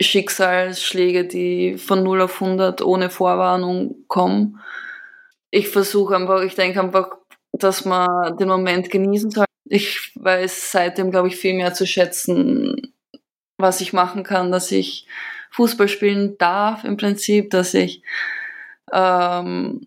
Schicksalsschläge, 0.00 1.26
die 1.26 1.76
von 1.76 2.02
0 2.02 2.22
auf 2.22 2.40
100 2.40 2.80
ohne 2.80 3.10
Vorwarnung 3.10 4.06
kommen 4.08 4.58
ich 5.56 5.68
versuche 5.68 6.14
einfach, 6.14 6.42
ich 6.42 6.54
denke 6.54 6.80
einfach, 6.80 7.16
dass 7.58 7.84
man 7.84 8.36
den 8.36 8.48
Moment 8.48 8.90
genießen 8.90 9.30
soll. 9.30 9.46
Ich 9.64 10.12
weiß 10.14 10.70
seitdem, 10.72 11.10
glaube 11.10 11.28
ich, 11.28 11.36
viel 11.36 11.54
mehr 11.54 11.74
zu 11.74 11.86
schätzen, 11.86 12.94
was 13.58 13.80
ich 13.80 13.92
machen 13.92 14.22
kann, 14.22 14.52
dass 14.52 14.70
ich 14.70 15.06
Fußball 15.50 15.88
spielen 15.88 16.36
darf 16.38 16.84
im 16.84 16.96
Prinzip, 16.96 17.50
dass 17.50 17.74
ich 17.74 18.02
ähm, 18.92 19.86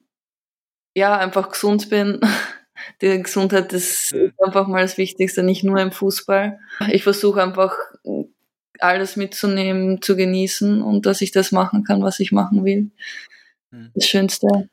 ja 0.96 1.18
einfach 1.18 1.50
gesund 1.50 1.90
bin. 1.90 2.20
Die 3.02 3.22
Gesundheit 3.22 3.72
ist 3.74 4.16
einfach 4.42 4.68
mal 4.68 4.82
das 4.82 4.98
Wichtigste, 4.98 5.44
nicht 5.44 5.66
nur 5.66 5.80
im 5.80 5.92
Fußball. 5.92 6.60
Ich 6.92 7.04
versuche 7.04 7.44
einfach 7.44 7.76
alles 8.80 9.18
mitzunehmen, 9.18 10.02
zu 10.02 10.16
genießen 10.16 10.82
und 10.82 11.06
dass 11.06 11.20
ich 11.20 11.32
das 11.32 11.52
machen 11.52 11.84
kann, 11.84 12.02
was 12.02 12.22
ich 12.22 12.32
machen 12.32 12.64
will. 12.64 12.90
Hm. 13.72 13.92
Das 13.94 14.06
Schönste. 14.06 14.70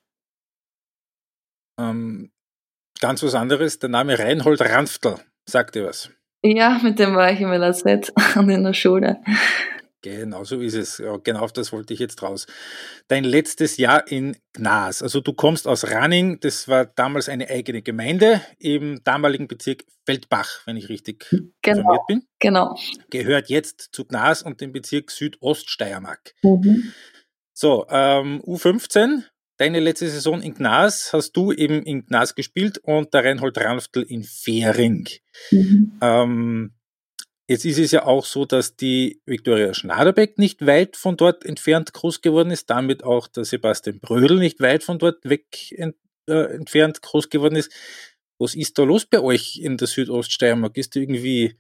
Ähm, 1.78 2.30
ganz 3.00 3.22
was 3.22 3.34
anderes, 3.34 3.78
der 3.78 3.88
Name 3.88 4.18
Reinhold 4.18 4.60
Ranftl, 4.60 5.16
sagt 5.46 5.74
dir 5.74 5.86
was? 5.86 6.10
Ja, 6.42 6.78
mit 6.82 6.98
dem 6.98 7.14
war 7.14 7.32
ich 7.32 7.40
im 7.40 7.50
LAZ 7.50 8.12
und 8.36 8.50
in 8.50 8.64
der 8.64 8.74
Schule. 8.74 9.18
Genau, 10.02 10.44
so 10.44 10.60
ist 10.60 10.74
es. 10.74 11.02
Genau 11.24 11.40
auf 11.40 11.52
das 11.52 11.72
wollte 11.72 11.92
ich 11.92 11.98
jetzt 11.98 12.22
raus. 12.22 12.46
Dein 13.08 13.24
letztes 13.24 13.76
Jahr 13.76 14.06
in 14.06 14.36
Gnas. 14.52 15.02
Also 15.02 15.20
du 15.20 15.32
kommst 15.32 15.66
aus 15.66 15.90
Ranning, 15.90 16.38
das 16.38 16.68
war 16.68 16.86
damals 16.86 17.28
eine 17.28 17.50
eigene 17.50 17.82
Gemeinde 17.82 18.40
im 18.60 19.02
damaligen 19.02 19.48
Bezirk 19.48 19.84
Feldbach, 20.04 20.60
wenn 20.64 20.76
ich 20.76 20.88
richtig 20.88 21.28
genau, 21.60 21.78
informiert 21.80 22.06
bin. 22.06 22.22
Genau. 22.38 22.76
Gehört 23.10 23.48
jetzt 23.48 23.88
zu 23.90 24.04
Gnas 24.04 24.42
und 24.42 24.60
dem 24.60 24.70
Bezirk 24.70 25.10
Südoststeiermark. 25.10 26.34
Mhm. 26.42 26.92
So, 27.52 27.86
ähm, 27.88 28.42
U15, 28.42 29.24
deine 29.56 29.80
letzte 29.80 30.08
Saison 30.08 30.42
in 30.42 30.54
Gnas 30.54 31.12
hast 31.12 31.32
du 31.32 31.52
eben 31.52 31.82
in 31.82 32.06
Gnas 32.06 32.34
gespielt 32.34 32.78
und 32.78 33.14
der 33.14 33.24
Reinhold 33.24 33.58
Ranftl 33.58 34.02
in 34.02 34.22
Fähring. 34.24 35.08
Mhm. 35.50 35.98
Ähm, 36.00 36.72
Jetzt 37.48 37.64
ist 37.64 37.78
es 37.78 37.92
ja 37.92 38.04
auch 38.04 38.24
so, 38.24 38.44
dass 38.44 38.74
die 38.74 39.22
Viktoria 39.24 39.72
Schnaderbeck 39.72 40.36
nicht 40.36 40.66
weit 40.66 40.96
von 40.96 41.16
dort 41.16 41.44
entfernt 41.44 41.92
groß 41.92 42.20
geworden 42.20 42.50
ist, 42.50 42.70
damit 42.70 43.04
auch 43.04 43.28
der 43.28 43.44
Sebastian 43.44 44.00
Brödel 44.00 44.38
nicht 44.38 44.58
weit 44.60 44.82
von 44.82 44.98
dort 44.98 45.24
weg 45.24 45.46
ent, 45.70 45.94
äh, 46.28 46.54
entfernt 46.54 47.02
groß 47.02 47.30
geworden 47.30 47.54
ist. 47.54 47.70
Was 48.38 48.56
ist 48.56 48.76
da 48.78 48.82
los 48.82 49.06
bei 49.06 49.20
euch 49.20 49.58
in 49.62 49.76
der 49.76 49.86
Südoststeiermark? 49.86 50.76
Ist 50.76 50.96
da 50.96 51.00
irgendwie 51.00 51.56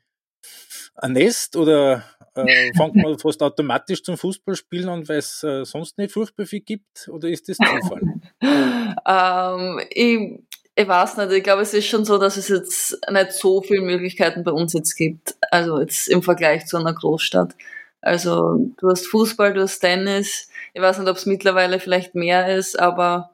ein 0.96 1.12
Nest 1.12 1.56
oder 1.56 2.04
äh, 2.34 2.72
fängt 2.76 2.96
man 2.96 3.18
fast 3.18 3.42
automatisch 3.42 4.02
zum 4.02 4.16
Fußballspielen 4.16 4.88
an, 4.88 5.08
weil 5.08 5.18
es 5.18 5.42
äh, 5.42 5.64
sonst 5.64 5.98
nicht 5.98 6.12
furchtbar 6.12 6.46
viel 6.46 6.60
gibt? 6.60 7.08
Oder 7.08 7.28
ist 7.28 7.48
das 7.48 7.56
Zufall? 7.56 8.00
ähm, 9.06 9.80
ich 9.90 10.40
ich 10.78 10.86
weiß 10.86 11.16
nicht, 11.16 11.32
ich 11.32 11.42
glaube, 11.42 11.62
es 11.62 11.72
ist 11.72 11.86
schon 11.86 12.04
so, 12.04 12.18
dass 12.18 12.36
es 12.36 12.48
jetzt 12.48 12.98
nicht 13.10 13.32
so 13.32 13.62
viele 13.62 13.80
Möglichkeiten 13.80 14.44
bei 14.44 14.50
uns 14.50 14.74
jetzt 14.74 14.94
gibt. 14.94 15.34
Also 15.50 15.80
jetzt 15.80 16.06
im 16.06 16.22
Vergleich 16.22 16.66
zu 16.66 16.76
einer 16.76 16.92
Großstadt. 16.92 17.56
Also 18.02 18.58
du 18.78 18.90
hast 18.90 19.06
Fußball, 19.06 19.54
du 19.54 19.62
hast 19.62 19.78
Tennis. 19.78 20.50
Ich 20.74 20.82
weiß 20.82 20.98
nicht, 20.98 21.08
ob 21.08 21.16
es 21.16 21.24
mittlerweile 21.24 21.80
vielleicht 21.80 22.14
mehr 22.14 22.54
ist, 22.54 22.78
aber 22.78 23.30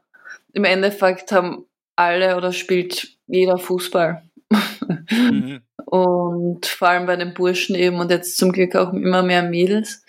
im 0.52 0.64
Endeffekt 0.64 1.32
haben 1.32 1.66
alle 1.96 2.36
oder 2.36 2.52
spielt 2.52 3.16
jeder 3.26 3.58
Fußball. 3.58 4.22
Mhm. 5.10 5.62
Und 5.86 6.66
vor 6.66 6.88
allem 6.88 7.06
bei 7.06 7.16
den 7.16 7.34
Burschen 7.34 7.74
eben 7.74 7.98
und 8.00 8.10
jetzt 8.10 8.36
zum 8.36 8.52
Glück 8.52 8.74
auch 8.76 8.92
immer 8.92 9.22
mehr 9.22 9.42
Mädels. 9.42 10.04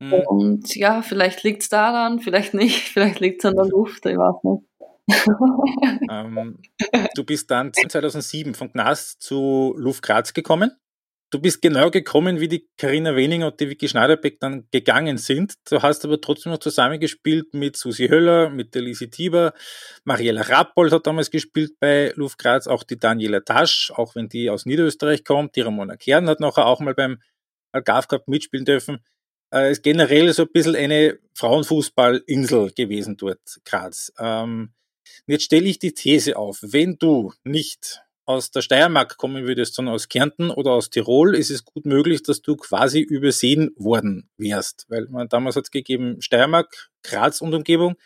Mhm. 0.00 0.12
Und 0.12 0.76
ja, 0.76 1.02
vielleicht 1.02 1.42
liegt 1.42 1.62
es 1.62 1.68
daran, 1.68 2.20
vielleicht 2.20 2.54
nicht, 2.54 2.88
vielleicht 2.92 3.20
liegt 3.20 3.44
es 3.44 3.50
an 3.50 3.56
der 3.56 3.66
Luft, 3.66 4.06
ich 4.06 4.16
weiß 4.16 4.42
nicht 4.44 4.64
ähm, 6.10 6.58
du 7.14 7.24
bist 7.24 7.50
dann 7.50 7.72
2007 7.74 8.54
von 8.54 8.72
Gnas 8.72 9.18
zu 9.18 9.74
Luft 9.76 10.02
Graz 10.02 10.32
gekommen. 10.32 10.70
Du 11.34 11.40
bist 11.40 11.60
genau 11.60 11.90
gekommen, 11.90 12.38
wie 12.38 12.46
die 12.46 12.68
Karina 12.78 13.16
Weninger 13.16 13.48
und 13.48 13.58
die 13.58 13.68
Vicky 13.68 13.88
Schneiderbeck 13.88 14.38
dann 14.38 14.68
gegangen 14.70 15.18
sind. 15.18 15.54
Du 15.68 15.82
hast 15.82 16.04
aber 16.04 16.20
trotzdem 16.20 16.52
noch 16.52 16.60
zusammengespielt 16.60 17.54
mit 17.54 17.76
Susi 17.76 18.06
Höller, 18.06 18.50
mit 18.50 18.76
der 18.76 18.82
Lisi 18.82 19.10
Tieber. 19.10 19.52
Mariella 20.04 20.42
Rappold 20.42 20.92
hat 20.92 21.08
damals 21.08 21.32
gespielt 21.32 21.72
bei 21.80 22.12
Luft 22.14 22.38
Graz, 22.38 22.68
auch 22.68 22.84
die 22.84 23.00
Daniela 23.00 23.40
Tasch, 23.40 23.90
auch 23.96 24.14
wenn 24.14 24.28
die 24.28 24.48
aus 24.48 24.64
Niederösterreich 24.64 25.24
kommt. 25.24 25.56
Die 25.56 25.62
Ramona 25.62 25.96
Kern 25.96 26.28
hat 26.28 26.38
nachher 26.38 26.66
auch 26.66 26.78
mal 26.78 26.94
beim 26.94 27.20
Algarve 27.72 28.06
Cup 28.06 28.28
mitspielen 28.28 28.64
dürfen. 28.64 29.04
Äh, 29.52 29.72
ist 29.72 29.82
generell 29.82 30.32
so 30.32 30.44
ein 30.44 30.52
bisschen 30.52 30.76
eine 30.76 31.18
Frauenfußballinsel 31.34 32.70
gewesen 32.76 33.16
dort, 33.16 33.58
Graz. 33.64 34.12
Ähm, 34.20 34.72
jetzt 35.26 35.46
stelle 35.46 35.66
ich 35.66 35.80
die 35.80 35.94
These 35.94 36.36
auf, 36.36 36.60
wenn 36.62 36.96
du 36.96 37.32
nicht 37.42 38.03
aus 38.26 38.50
der 38.50 38.62
Steiermark 38.62 39.16
kommen 39.16 39.46
würdest, 39.46 39.74
sondern 39.74 39.94
aus 39.94 40.08
Kärnten 40.08 40.50
oder 40.50 40.72
aus 40.72 40.90
Tirol, 40.90 41.34
ist 41.34 41.50
es 41.50 41.64
gut 41.64 41.86
möglich, 41.86 42.22
dass 42.22 42.42
du 42.42 42.56
quasi 42.56 43.00
übersehen 43.00 43.70
worden 43.76 44.28
wärst. 44.36 44.86
Weil 44.88 45.06
man 45.08 45.28
damals 45.28 45.56
hat 45.56 45.64
es 45.64 45.70
gegeben 45.70 46.20
Steiermark, 46.20 46.90
Graz 47.02 47.40
und 47.40 47.54
Umgebung, 47.54 47.96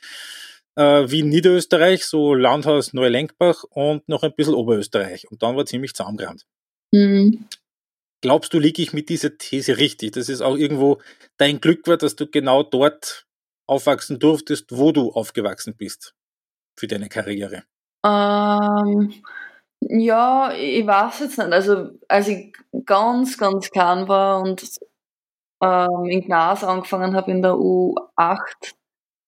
äh, 0.77 1.11
wie 1.11 1.23
Niederösterreich, 1.23 2.05
so 2.05 2.35
Landhaus 2.35 2.93
Neulenkbach 2.93 3.65
und 3.71 4.09
noch 4.09 4.23
ein 4.23 4.35
bisschen 4.35 4.55
Oberösterreich. 4.55 5.31
Und 5.31 5.43
dann 5.43 5.57
war 5.57 5.67
ziemlich 5.67 5.95
zaumgerannt. 5.95 6.47
Mhm. 6.93 7.47
Glaubst 8.21 8.53
du, 8.53 8.59
liege 8.59 8.83
ich 8.83 8.93
mit 8.93 9.09
dieser 9.09 9.39
These 9.39 9.77
richtig? 9.79 10.13
Dass 10.13 10.29
es 10.29 10.41
auch 10.41 10.57
irgendwo 10.57 11.01
dein 11.37 11.61
Glück 11.61 11.87
war, 11.87 11.97
dass 11.97 12.17
du 12.17 12.27
genau 12.27 12.65
dort 12.65 13.27
aufwachsen 13.67 14.19
durftest, 14.19 14.77
wo 14.77 14.91
du 14.91 15.13
aufgewachsen 15.13 15.77
bist? 15.77 16.15
für 16.79 16.87
deine 16.87 17.09
Karriere? 17.09 17.65
Ähm, 18.05 19.13
ja, 19.81 20.53
ich 20.53 20.87
weiß 20.87 21.21
jetzt 21.21 21.39
nicht. 21.39 21.53
Also, 21.53 21.91
als 22.09 22.29
ich 22.29 22.53
ganz, 22.85 23.39
ganz 23.39 23.71
klein 23.71 24.09
war 24.09 24.41
und 24.41 24.63
ähm, 25.63 26.05
in 26.07 26.23
Gnas 26.23 26.65
angefangen 26.65 27.17
habe 27.17 27.31
in 27.31 27.43
der 27.43 27.53
U8, 27.53 28.75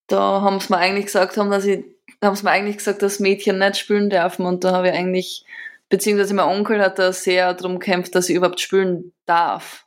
da 0.08 0.42
haben 0.42 0.60
sie 0.60 0.72
mir 0.72 0.78
eigentlich 0.78 1.06
gesagt, 1.06 1.36
haben, 1.36 1.50
dass 1.50 1.64
ich, 1.64 1.84
haben 2.22 2.36
sie 2.36 2.44
mir 2.44 2.50
eigentlich 2.50 2.78
gesagt, 2.78 3.02
dass 3.02 3.20
Mädchen 3.20 3.58
nicht 3.58 3.78
spielen 3.78 4.10
dürfen 4.10 4.46
und 4.46 4.64
da 4.64 4.72
habe 4.72 4.88
ich 4.88 4.94
eigentlich, 4.94 5.44
beziehungsweise 5.88 6.34
mein 6.34 6.46
Onkel 6.48 6.82
hat 6.82 6.98
da 6.98 7.12
sehr 7.12 7.54
darum 7.54 7.78
gekämpft, 7.78 8.14
dass 8.14 8.28
ich 8.28 8.36
überhaupt 8.36 8.60
spielen 8.60 9.12
darf. 9.26 9.86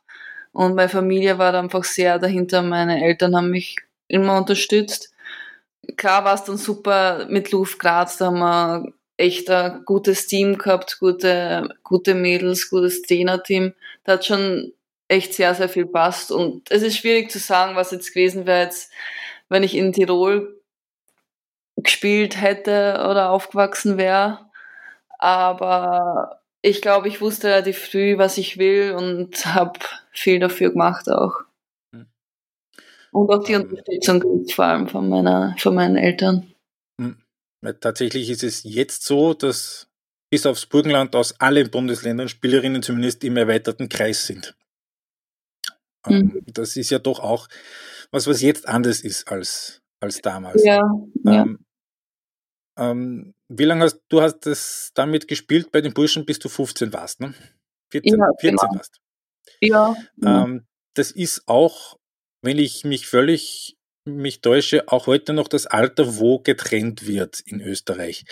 Und 0.52 0.74
meine 0.76 0.88
Familie 0.88 1.38
war 1.38 1.52
da 1.52 1.60
einfach 1.60 1.84
sehr 1.84 2.18
dahinter. 2.18 2.62
Meine 2.62 3.04
Eltern 3.04 3.36
haben 3.36 3.50
mich 3.50 3.76
immer 4.08 4.38
unterstützt 4.38 5.14
klar 5.96 6.24
war 6.24 6.34
es 6.34 6.44
dann 6.44 6.56
super 6.56 7.26
mit 7.28 7.50
Luft 7.52 7.78
Graz, 7.78 8.16
da 8.16 8.26
haben 8.26 8.38
wir 8.38 8.92
echt 9.16 9.50
ein 9.50 9.84
gutes 9.84 10.26
Team 10.26 10.58
gehabt, 10.58 10.98
gute, 10.98 11.68
gute 11.82 12.14
Mädels, 12.14 12.70
gutes 12.70 13.02
Trainerteam. 13.02 13.74
Da 14.04 14.14
hat 14.14 14.24
schon 14.24 14.72
echt 15.08 15.34
sehr, 15.34 15.54
sehr 15.54 15.68
viel 15.68 15.86
passt. 15.86 16.32
Und 16.32 16.70
es 16.70 16.82
ist 16.82 16.98
schwierig 16.98 17.30
zu 17.30 17.38
sagen, 17.38 17.76
was 17.76 17.90
jetzt 17.90 18.12
gewesen 18.12 18.46
wäre, 18.46 18.64
jetzt, 18.64 18.90
wenn 19.48 19.62
ich 19.62 19.76
in 19.76 19.92
Tirol 19.92 20.60
gespielt 21.76 22.40
hätte 22.40 23.06
oder 23.10 23.30
aufgewachsen 23.30 23.98
wäre. 23.98 24.40
Aber 25.18 26.40
ich 26.62 26.80
glaube, 26.80 27.08
ich 27.08 27.20
wusste 27.20 27.48
relativ 27.48 27.78
früh, 27.78 28.18
was 28.18 28.38
ich 28.38 28.58
will 28.58 28.94
und 28.96 29.44
habe 29.46 29.78
viel 30.10 30.38
dafür 30.38 30.70
gemacht 30.70 31.10
auch. 31.10 31.40
Und 33.12 33.30
auch 33.30 33.44
die 33.44 33.54
Unterstützung 33.54 34.46
vor 34.48 34.64
allem 34.64 34.88
von, 34.88 35.08
meiner, 35.08 35.54
von 35.58 35.74
meinen 35.74 35.96
Eltern. 35.96 36.53
Tatsächlich 37.80 38.30
ist 38.30 38.42
es 38.42 38.62
jetzt 38.64 39.04
so, 39.04 39.34
dass 39.34 39.88
bis 40.30 40.46
aufs 40.46 40.66
Burgenland 40.66 41.14
aus 41.16 41.38
allen 41.40 41.70
Bundesländern 41.70 42.28
Spielerinnen 42.28 42.82
zumindest 42.82 43.24
im 43.24 43.36
erweiterten 43.36 43.88
Kreis 43.88 44.26
sind. 44.26 44.56
Mhm. 46.06 46.42
Das 46.46 46.76
ist 46.76 46.90
ja 46.90 46.98
doch 46.98 47.20
auch 47.20 47.48
was, 48.10 48.26
was 48.26 48.42
jetzt 48.42 48.68
anders 48.68 49.00
ist 49.00 49.30
als, 49.30 49.82
als 50.00 50.20
damals. 50.20 50.62
Ja, 50.64 50.82
ja. 51.24 51.42
Ähm, 51.42 51.64
ähm, 52.76 53.34
wie 53.48 53.64
lange 53.64 53.84
hast 53.84 54.00
du 54.08 54.20
hast 54.20 54.40
das 54.40 54.90
damit 54.94 55.28
gespielt 55.28 55.70
bei 55.72 55.80
den 55.80 55.94
Burschen, 55.94 56.26
bis 56.26 56.38
du 56.38 56.48
15 56.48 56.92
warst, 56.92 57.20
ne? 57.20 57.34
14, 57.92 58.18
ja, 58.18 58.26
14 58.40 58.56
genau. 58.56 58.74
warst. 58.74 59.00
Ja. 59.60 59.96
Ähm, 60.22 60.66
das 60.94 61.10
ist 61.10 61.44
auch 61.46 61.96
wenn 62.44 62.58
ich 62.58 62.84
mich 62.84 63.06
völlig 63.06 63.78
mich 64.04 64.40
täusche, 64.40 64.88
auch 64.88 65.06
heute 65.06 65.32
noch 65.32 65.48
das 65.48 65.66
Alter, 65.66 66.18
wo 66.18 66.38
getrennt 66.38 67.06
wird 67.06 67.40
in 67.40 67.60
Österreich. 67.60 68.24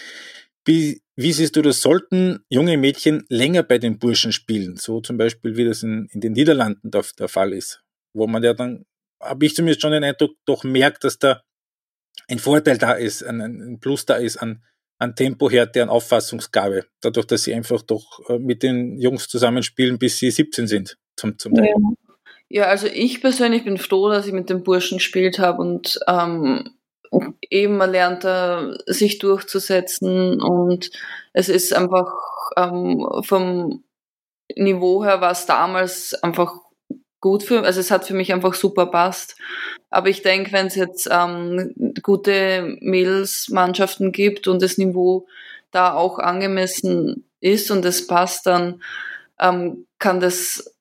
Wie, 0.64 1.02
wie 1.16 1.32
siehst 1.32 1.56
du 1.56 1.62
das? 1.62 1.80
Sollten 1.80 2.44
junge 2.48 2.76
Mädchen 2.76 3.24
länger 3.28 3.62
bei 3.62 3.78
den 3.78 3.98
Burschen 3.98 4.32
spielen? 4.32 4.76
So 4.76 5.00
zum 5.00 5.16
Beispiel, 5.16 5.56
wie 5.56 5.64
das 5.64 5.82
in, 5.82 6.08
in 6.12 6.20
den 6.20 6.32
Niederlanden 6.32 6.90
der, 6.90 7.04
der 7.18 7.28
Fall 7.28 7.52
ist, 7.52 7.82
wo 8.14 8.26
man 8.26 8.42
ja 8.42 8.54
dann, 8.54 8.84
habe 9.20 9.44
ich 9.44 9.54
zumindest 9.54 9.82
schon 9.82 9.92
den 9.92 10.04
Eindruck, 10.04 10.36
doch 10.44 10.62
merkt, 10.62 11.04
dass 11.04 11.18
da 11.18 11.42
ein 12.28 12.38
Vorteil 12.38 12.78
da 12.78 12.92
ist, 12.92 13.22
ein, 13.24 13.40
ein 13.40 13.80
Plus 13.80 14.06
da 14.06 14.16
ist 14.16 14.36
an, 14.36 14.62
an 14.98 15.16
Tempohärte, 15.16 15.82
an 15.82 15.88
Auffassungsgabe, 15.88 16.86
dadurch, 17.00 17.26
dass 17.26 17.42
sie 17.42 17.54
einfach 17.54 17.82
doch 17.82 18.20
äh, 18.28 18.38
mit 18.38 18.62
den 18.62 18.98
Jungs 18.98 19.26
zusammenspielen, 19.26 19.98
bis 19.98 20.18
sie 20.18 20.30
17 20.30 20.68
sind, 20.68 20.96
zum, 21.16 21.38
zum 21.38 21.54
Teil. 21.54 21.66
Ja. 21.66 22.01
Ja, 22.54 22.64
also 22.64 22.86
ich 22.86 23.22
persönlich 23.22 23.64
bin 23.64 23.78
froh, 23.78 24.10
dass 24.10 24.26
ich 24.26 24.34
mit 24.34 24.50
dem 24.50 24.62
Burschen 24.62 24.98
gespielt 24.98 25.38
habe 25.38 25.62
und 25.62 25.98
ähm, 26.06 26.76
eben 27.48 27.78
man 27.78 27.90
lernt 27.90 28.24
da, 28.24 28.74
sich 28.84 29.18
durchzusetzen 29.18 30.38
und 30.38 30.90
es 31.32 31.48
ist 31.48 31.72
einfach 31.72 32.12
ähm, 32.58 33.08
vom 33.22 33.84
Niveau 34.54 35.02
her 35.02 35.22
war 35.22 35.30
es 35.30 35.46
damals 35.46 36.12
einfach 36.22 36.56
gut 37.22 37.42
für, 37.42 37.62
also 37.64 37.80
es 37.80 37.90
hat 37.90 38.06
für 38.06 38.12
mich 38.12 38.34
einfach 38.34 38.52
super 38.52 38.84
passt. 38.84 39.38
Aber 39.88 40.10
ich 40.10 40.20
denke, 40.20 40.52
wenn 40.52 40.66
es 40.66 40.74
jetzt 40.74 41.08
ähm, 41.10 41.72
gute 42.02 42.76
Mädelsmannschaften 42.82 44.12
gibt 44.12 44.46
und 44.46 44.60
das 44.60 44.76
Niveau 44.76 45.26
da 45.70 45.94
auch 45.94 46.18
angemessen 46.18 47.30
ist 47.40 47.70
und 47.70 47.82
es 47.86 48.06
passt, 48.06 48.44
dann 48.44 48.82
ähm, 49.40 49.86
kann 49.98 50.20
das 50.20 50.71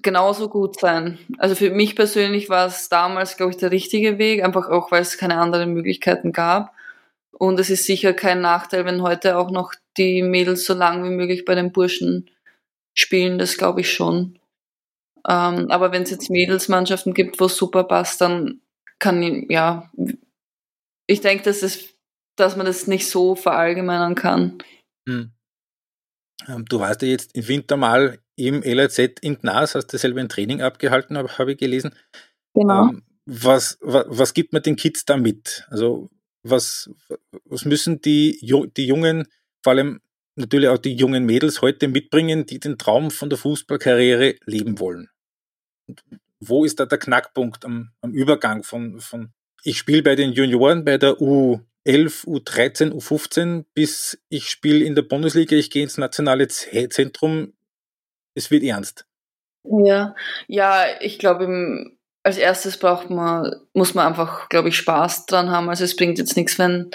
genauso 0.00 0.48
gut 0.48 0.80
sein. 0.80 1.18
Also 1.38 1.54
für 1.54 1.70
mich 1.70 1.94
persönlich 1.96 2.48
war 2.48 2.66
es 2.66 2.88
damals, 2.88 3.36
glaube 3.36 3.52
ich, 3.52 3.58
der 3.58 3.70
richtige 3.70 4.18
Weg, 4.18 4.42
einfach 4.42 4.68
auch, 4.68 4.90
weil 4.90 5.02
es 5.02 5.18
keine 5.18 5.38
anderen 5.38 5.74
Möglichkeiten 5.74 6.32
gab. 6.32 6.74
Und 7.32 7.58
es 7.60 7.70
ist 7.70 7.84
sicher 7.84 8.14
kein 8.14 8.40
Nachteil, 8.40 8.84
wenn 8.84 9.02
heute 9.02 9.36
auch 9.36 9.50
noch 9.50 9.74
die 9.96 10.22
Mädels 10.22 10.64
so 10.64 10.74
lang 10.74 11.04
wie 11.04 11.14
möglich 11.14 11.44
bei 11.44 11.54
den 11.54 11.72
Burschen 11.72 12.30
spielen, 12.94 13.38
das 13.38 13.56
glaube 13.56 13.80
ich 13.80 13.92
schon. 13.92 14.38
Ähm, 15.28 15.70
aber 15.70 15.92
wenn 15.92 16.02
es 16.02 16.10
jetzt 16.10 16.30
Mädelsmannschaften 16.30 17.14
gibt, 17.14 17.40
wo 17.40 17.46
es 17.46 17.56
super 17.56 17.84
passt, 17.84 18.20
dann 18.20 18.60
kann 18.98 19.22
ich, 19.22 19.50
ja, 19.50 19.90
ich 21.06 21.20
denke, 21.20 21.44
dass, 21.44 21.62
es, 21.62 21.94
dass 22.36 22.56
man 22.56 22.66
das 22.66 22.86
nicht 22.86 23.08
so 23.08 23.34
verallgemeinern 23.34 24.14
kann. 24.14 24.58
Hm. 25.08 25.32
Ähm, 26.48 26.64
du 26.64 26.80
warst 26.80 27.02
ja 27.02 27.08
jetzt 27.08 27.34
im 27.36 27.46
Winter 27.46 27.76
mal 27.76 28.18
im 28.36 28.62
LAZ 28.62 28.98
in 29.20 29.38
Gnas, 29.38 29.74
hast 29.74 29.88
du 29.88 29.98
selber 29.98 30.20
ein 30.20 30.28
Training 30.28 30.62
abgehalten, 30.62 31.16
habe 31.16 31.28
hab 31.36 31.48
ich 31.48 31.58
gelesen. 31.58 31.94
Genau. 32.54 32.88
Ähm, 32.88 33.02
was, 33.24 33.78
was, 33.80 34.06
was 34.08 34.34
gibt 34.34 34.52
man 34.52 34.62
den 34.62 34.76
Kids 34.76 35.04
da 35.04 35.16
mit? 35.16 35.66
Also 35.70 36.10
was, 36.42 36.90
was 37.44 37.64
müssen 37.64 38.00
die, 38.00 38.38
die 38.76 38.86
Jungen, 38.86 39.28
vor 39.62 39.74
allem 39.74 40.00
natürlich 40.34 40.68
auch 40.68 40.78
die 40.78 40.94
jungen 40.94 41.24
Mädels 41.24 41.62
heute 41.62 41.88
mitbringen, 41.88 42.46
die 42.46 42.58
den 42.58 42.78
Traum 42.78 43.10
von 43.10 43.28
der 43.28 43.38
Fußballkarriere 43.38 44.36
leben 44.46 44.80
wollen? 44.80 45.08
wo 46.42 46.64
ist 46.64 46.80
da 46.80 46.86
der 46.86 46.98
Knackpunkt 46.98 47.64
am, 47.64 47.92
am 48.00 48.12
Übergang 48.12 48.62
von, 48.62 49.00
von 49.00 49.32
ich 49.62 49.78
spiele 49.78 50.02
bei 50.02 50.16
den 50.16 50.32
Junioren 50.32 50.84
bei 50.84 50.98
der 50.98 51.14
U11, 51.14 51.62
U13, 51.86 52.90
U15, 52.90 53.64
bis 53.74 54.20
ich 54.28 54.50
spiele 54.50 54.84
in 54.84 54.96
der 54.96 55.02
Bundesliga, 55.02 55.56
ich 55.56 55.70
gehe 55.70 55.84
ins 55.84 55.98
nationale 55.98 56.48
Zentrum, 56.48 57.52
es 58.34 58.50
wird 58.50 58.62
ernst. 58.64 59.06
Ja, 59.64 60.14
ja, 60.48 60.84
ich 61.00 61.18
glaube, 61.18 61.92
als 62.22 62.36
erstes 62.36 62.76
braucht 62.76 63.10
man, 63.10 63.54
muss 63.74 63.94
man 63.94 64.06
einfach, 64.06 64.48
glaube 64.48 64.68
ich, 64.68 64.76
Spaß 64.76 65.26
dran 65.26 65.50
haben. 65.50 65.68
Also 65.68 65.84
es 65.84 65.96
bringt 65.96 66.18
jetzt 66.18 66.36
nichts, 66.36 66.58
wenn 66.58 66.90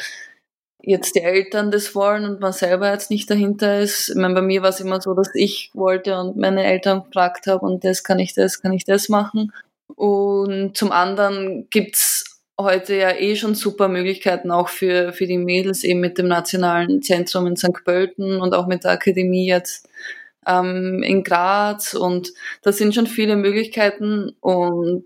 jetzt 0.82 1.16
die 1.16 1.22
Eltern 1.22 1.72
das 1.72 1.96
wollen 1.96 2.26
und 2.26 2.40
man 2.40 2.54
selber 2.54 2.92
jetzt 2.92 3.12
nicht 3.12 3.30
dahinter 3.30 3.80
ist. 3.80 4.10
Ich 4.10 4.16
meine, 4.16 4.34
bei 4.34 4.42
mir 4.42 4.62
war 4.62 4.70
es 4.70 4.80
immer 4.80 5.02
so, 5.02 5.14
dass 5.14 5.30
ich 5.34 5.72
wollte 5.74 6.18
und 6.18 6.38
meine 6.38 6.64
Eltern 6.64 7.04
gefragt 7.04 7.48
habe 7.48 7.66
und 7.66 7.84
das 7.84 8.04
kann 8.04 8.20
ich 8.20 8.34
das, 8.34 8.62
kann 8.62 8.74
ich 8.74 8.86
das 8.86 9.10
machen. 9.10 9.52
Und 9.96 10.78
zum 10.78 10.92
anderen 10.92 11.68
gibt's 11.70 12.42
heute 12.60 12.96
ja 12.96 13.12
eh 13.12 13.36
schon 13.36 13.56
super 13.56 13.88
Möglichkeiten 13.88 14.52
auch 14.52 14.70
für, 14.70 15.14
für 15.14 15.28
die 15.28 15.38
Mädels 15.38 15.84
eben 15.84 16.00
mit 16.00 16.18
dem 16.18 16.28
Nationalen 16.28 17.02
Zentrum 17.02 17.48
in 17.48 17.56
St. 17.56 17.84
Pölten 17.84 18.42
und 18.42 18.54
auch 18.54 18.68
mit 18.68 18.84
der 18.84 18.92
Akademie 18.92 19.48
jetzt 19.48 19.88
ähm, 20.48 21.04
in 21.04 21.24
Graz 21.24 21.94
und 21.94 22.32
da 22.64 22.72
sind 22.72 22.96
schon 22.96 23.08
viele 23.08 23.36
Möglichkeiten 23.36 24.36
und 24.40 25.06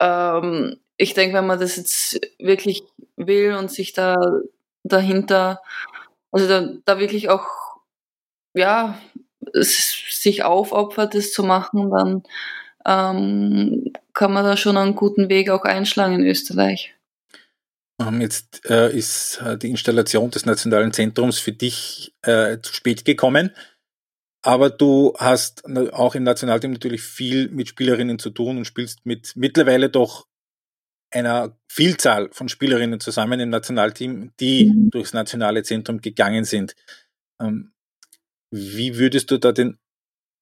ähm, 0.00 0.76
ich 0.96 1.14
denke, 1.14 1.36
wenn 1.36 1.46
man 1.46 1.58
das 1.58 1.76
jetzt 1.76 2.20
wirklich 2.38 2.82
will 3.16 3.54
und 3.54 3.70
sich 3.70 3.92
da 3.92 4.16
dahinter, 4.84 5.62
also 6.30 6.48
da, 6.48 6.72
da 6.84 6.98
wirklich 6.98 7.28
auch, 7.28 7.46
ja, 8.54 8.98
sich 9.54 10.44
aufopfert, 10.44 11.14
das 11.14 11.32
zu 11.32 11.42
machen, 11.42 11.90
dann 11.90 12.22
ähm, 12.86 13.92
kann 14.12 14.32
man 14.32 14.44
da 14.44 14.56
schon 14.56 14.76
einen 14.76 14.94
guten 14.94 15.28
Weg 15.28 15.50
auch 15.50 15.64
einschlagen 15.64 16.14
in 16.14 16.26
Österreich. 16.26 16.94
Ähm, 18.00 18.20
jetzt 18.20 18.68
äh, 18.68 18.96
ist 18.96 19.40
äh, 19.44 19.56
die 19.56 19.70
Installation 19.70 20.30
des 20.30 20.46
Nationalen 20.46 20.92
Zentrums 20.92 21.38
für 21.38 21.52
dich 21.52 22.14
äh, 22.22 22.58
zu 22.60 22.74
spät 22.74 23.04
gekommen. 23.04 23.52
Aber 24.42 24.70
du 24.70 25.14
hast 25.18 25.64
auch 25.92 26.14
im 26.16 26.24
Nationalteam 26.24 26.72
natürlich 26.72 27.02
viel 27.02 27.48
mit 27.48 27.68
Spielerinnen 27.68 28.18
zu 28.18 28.30
tun 28.30 28.58
und 28.58 28.64
spielst 28.64 29.06
mit 29.06 29.32
mittlerweile 29.36 29.88
doch 29.88 30.26
einer 31.12 31.56
Vielzahl 31.68 32.30
von 32.32 32.48
Spielerinnen 32.48 32.98
zusammen 32.98 33.38
im 33.38 33.50
Nationalteam, 33.50 34.32
die 34.40 34.66
mhm. 34.66 34.90
durchs 34.90 35.12
nationale 35.12 35.62
Zentrum 35.62 36.00
gegangen 36.00 36.44
sind. 36.44 36.74
Ähm, 37.40 37.72
wie 38.50 38.98
würdest 38.98 39.30
du 39.30 39.38
da 39.38 39.52
den, 39.52 39.78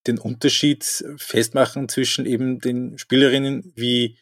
den 0.06 0.18
Unterschied 0.18 0.84
festmachen 1.16 1.88
zwischen 1.88 2.24
eben 2.24 2.60
den 2.60 2.98
Spielerinnen 2.98 3.72
wie, 3.76 4.18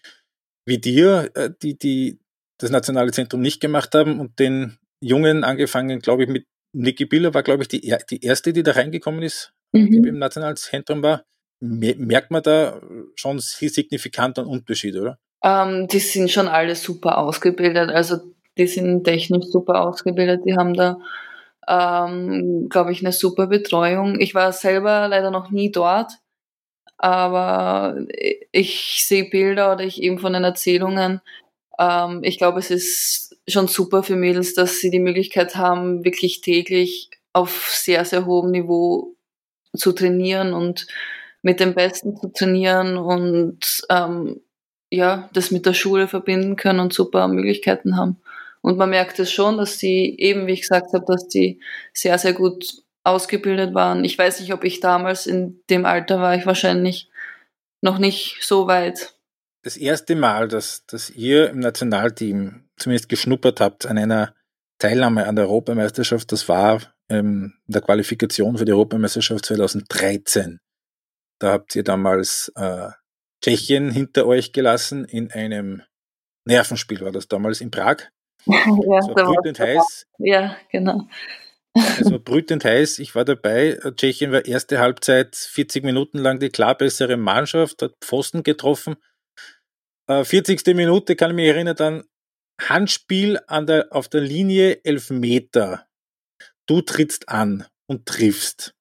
wie 0.67 0.79
dir, 0.79 1.31
äh, 1.35 1.51
die, 1.63 1.79
die 1.79 2.21
das 2.59 2.71
nationale 2.71 3.13
Zentrum 3.13 3.41
nicht 3.41 3.61
gemacht 3.61 3.95
haben 3.95 4.19
und 4.19 4.39
den 4.39 4.79
Jungen 5.01 5.45
angefangen, 5.45 6.01
glaube 6.01 6.25
ich, 6.25 6.29
mit 6.29 6.47
Niki 6.73 7.07
Biller 7.07 7.33
war, 7.33 7.43
glaube 7.43 7.63
ich, 7.63 7.69
die, 7.69 7.95
die 8.11 8.23
erste, 8.23 8.53
die 8.53 8.63
da 8.63 8.73
reingekommen 8.73 9.23
ist, 9.23 9.55
mhm. 9.73 10.05
im 10.05 10.19
Nationalzentrum 10.19 11.03
war. 11.03 11.25
Merkt 11.61 12.31
man 12.31 12.43
da 12.43 12.81
schon 13.17 13.41
signifikant 13.41 14.39
einen 14.39 14.47
Unterschied, 14.47 14.95
oder? 14.97 15.19
Ähm, 15.43 15.89
die 15.89 15.99
sind 15.99 16.31
schon 16.31 16.49
alle 16.49 16.75
super 16.75 17.19
ausgebildet, 17.19 17.91
also 17.91 18.19
die 18.57 18.67
sind 18.67 19.05
technisch 19.05 19.47
super 19.47 19.83
ausgebildet, 19.83 20.43
die 20.45 20.57
haben 20.57 20.75
da, 20.75 20.99
ähm, 21.69 22.69
glaube 22.69 22.93
ich, 22.93 23.01
eine 23.01 23.13
super 23.13 23.47
Betreuung. 23.47 24.21
Ich 24.21 24.35
war 24.35 24.53
selber 24.53 25.07
leider 25.09 25.31
noch 25.31 25.51
nie 25.51 25.71
dort, 25.71 26.13
aber 26.97 27.97
ich 28.53 29.05
sehe 29.07 29.31
Bilder 29.31 29.73
oder 29.73 29.85
ich 29.85 30.03
eben 30.03 30.19
von 30.19 30.33
den 30.33 30.45
Erzählungen. 30.45 31.21
Ähm, 31.79 32.21
ich 32.25 32.39
glaube, 32.39 32.59
es 32.59 32.71
ist 32.71 33.37
schon 33.49 33.69
super 33.69 34.03
für 34.03 34.17
Mädels, 34.17 34.55
dass 34.55 34.81
sie 34.81 34.91
die 34.91 34.99
Möglichkeit 34.99 35.55
haben, 35.55 36.05
wirklich 36.05 36.41
täglich 36.41 37.11
auf 37.33 37.69
sehr, 37.71 38.05
sehr 38.05 38.27
hohem 38.27 38.51
Niveau 38.51 39.15
zu 39.77 39.93
trainieren 39.93 40.53
und 40.53 40.87
mit 41.43 41.61
dem 41.61 41.75
Besten 41.75 42.17
zu 42.17 42.29
trainieren 42.29 42.97
und 42.97 43.83
ähm, 43.91 44.41
ja, 44.91 45.29
das 45.33 45.51
mit 45.51 45.67
der 45.67 45.75
Schule 45.75 46.09
verbinden 46.09 46.57
können 46.57 46.81
und 46.81 46.93
super 46.93 47.29
Möglichkeiten 47.29 47.97
haben. 47.97 48.17
Und 48.61 48.77
man 48.77 48.91
merkt 48.91 49.19
es 49.19 49.31
schon, 49.31 49.59
dass 49.59 49.79
die 49.79 50.21
eben, 50.21 50.47
wie 50.47 50.53
ich 50.53 50.63
gesagt 50.63 50.93
habe, 50.93 51.05
dass 51.07 51.29
die 51.29 51.61
sehr, 51.93 52.19
sehr 52.19 52.33
gut 52.33 52.83
ausgebildet 53.05 53.75
waren. 53.75 54.05
Ich 54.05 54.19
weiß 54.19 54.41
nicht, 54.41 54.53
ob 54.53 54.65
ich 54.65 54.81
damals 54.81 55.27
in 55.27 55.63
dem 55.71 55.85
Alter 55.87 56.21
war, 56.21 56.35
ich 56.35 56.47
wahrscheinlich 56.47 57.11
noch 57.81 57.99
nicht 57.99 58.39
so 58.41 58.67
weit. 58.67 59.15
Das 59.63 59.77
erste 59.77 60.17
Mal, 60.17 60.49
dass, 60.49 60.85
dass 60.87 61.11
ihr 61.11 61.51
im 61.51 61.61
Nationalteam 61.61 62.65
zumindest 62.77 63.09
geschnuppert 63.09 63.61
habt 63.61 63.87
an 63.87 63.99
einer 63.99 64.35
Teilnahme 64.79 65.27
an 65.27 65.37
der 65.37 65.47
Europameisterschaft, 65.47 66.31
das 66.33 66.49
war 66.49 66.81
ähm, 67.09 67.55
in 67.67 67.73
der 67.73 67.83
Qualifikation 67.83 68.59
für 68.59 68.65
die 68.65 68.73
Europameisterschaft 68.73 69.47
2013. 69.47 70.61
Da 71.41 71.53
habt 71.53 71.77
ihr 71.77 71.85
damals 71.85 72.53
äh, 72.57 72.89
Tschechien 73.43 73.91
hinter 73.91 74.27
euch 74.27 74.53
gelassen 74.53 75.05
in 75.05 75.31
einem 75.31 75.83
Nervenspiel, 76.45 77.01
war 77.01 77.13
das 77.13 77.29
damals 77.29 77.61
in 77.61 77.71
Prag. 77.71 77.97
Ja, 78.47 79.03
so 79.03 79.15
brütend 79.15 79.59
heiß. 79.59 80.07
Ja, 80.19 80.57
genau. 80.71 81.07
Also 81.75 82.19
brütend 82.19 82.65
heiß, 82.65 82.99
ich 82.99 83.15
war 83.15 83.25
dabei. 83.25 83.79
Tschechien 83.97 84.33
war 84.33 84.45
erste 84.47 84.79
Halbzeit 84.79 85.37
40 85.37 85.85
Minuten 85.85 86.19
lang 86.19 86.39
die 86.39 86.49
klar 86.49 86.77
bessere 86.77 87.17
Mannschaft, 87.17 87.83
hat 87.83 87.95
Pfosten 88.01 88.43
getroffen. 88.43 88.97
40. 90.09 90.67
Äh, 90.67 90.75
Minute 90.75 91.17
kann 91.17 91.31
ich 91.31 91.37
mich 91.37 91.49
erinnern, 91.49 91.77
dann 91.77 92.05
Handspiel 92.61 93.39
an 93.47 93.67
der, 93.67 93.89
auf 93.91 94.09
der 94.09 94.23
Linie 94.23 94.83
11 94.85 95.11
Meter. 95.11 95.87
Du 96.69 96.83
trittst 96.83 97.29
an 97.29 97.67
und 97.87 98.07
triffst. 98.07 98.75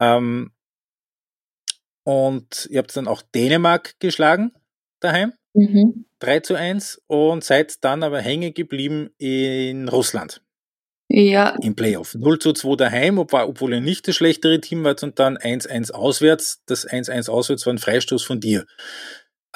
Ähm, 0.00 0.52
und 2.04 2.66
ihr 2.70 2.78
habt 2.78 2.96
dann 2.96 3.08
auch 3.08 3.20
Dänemark 3.20 3.98
geschlagen 3.98 4.52
daheim. 5.00 5.34
Mhm. 5.52 6.06
3 6.20 6.40
zu 6.40 6.54
1 6.54 7.02
und 7.06 7.44
seid 7.44 7.82
dann 7.84 8.02
aber 8.02 8.20
hängen 8.20 8.54
geblieben 8.54 9.10
in 9.18 9.88
Russland. 9.88 10.42
Ja. 11.08 11.56
Im 11.60 11.74
Playoff. 11.74 12.14
0 12.14 12.38
zu 12.38 12.52
2 12.52 12.76
daheim, 12.76 13.18
obwohl 13.18 13.74
ihr 13.74 13.80
nicht 13.80 14.06
das 14.06 14.14
schlechtere 14.14 14.60
Team 14.60 14.84
wart 14.84 15.02
und 15.02 15.18
dann 15.18 15.36
1-1 15.36 15.90
auswärts. 15.90 16.62
Das 16.66 16.86
1-1 16.86 17.28
auswärts 17.28 17.66
war 17.66 17.74
ein 17.74 17.78
Freistoß 17.78 18.22
von 18.22 18.38
dir. 18.38 18.64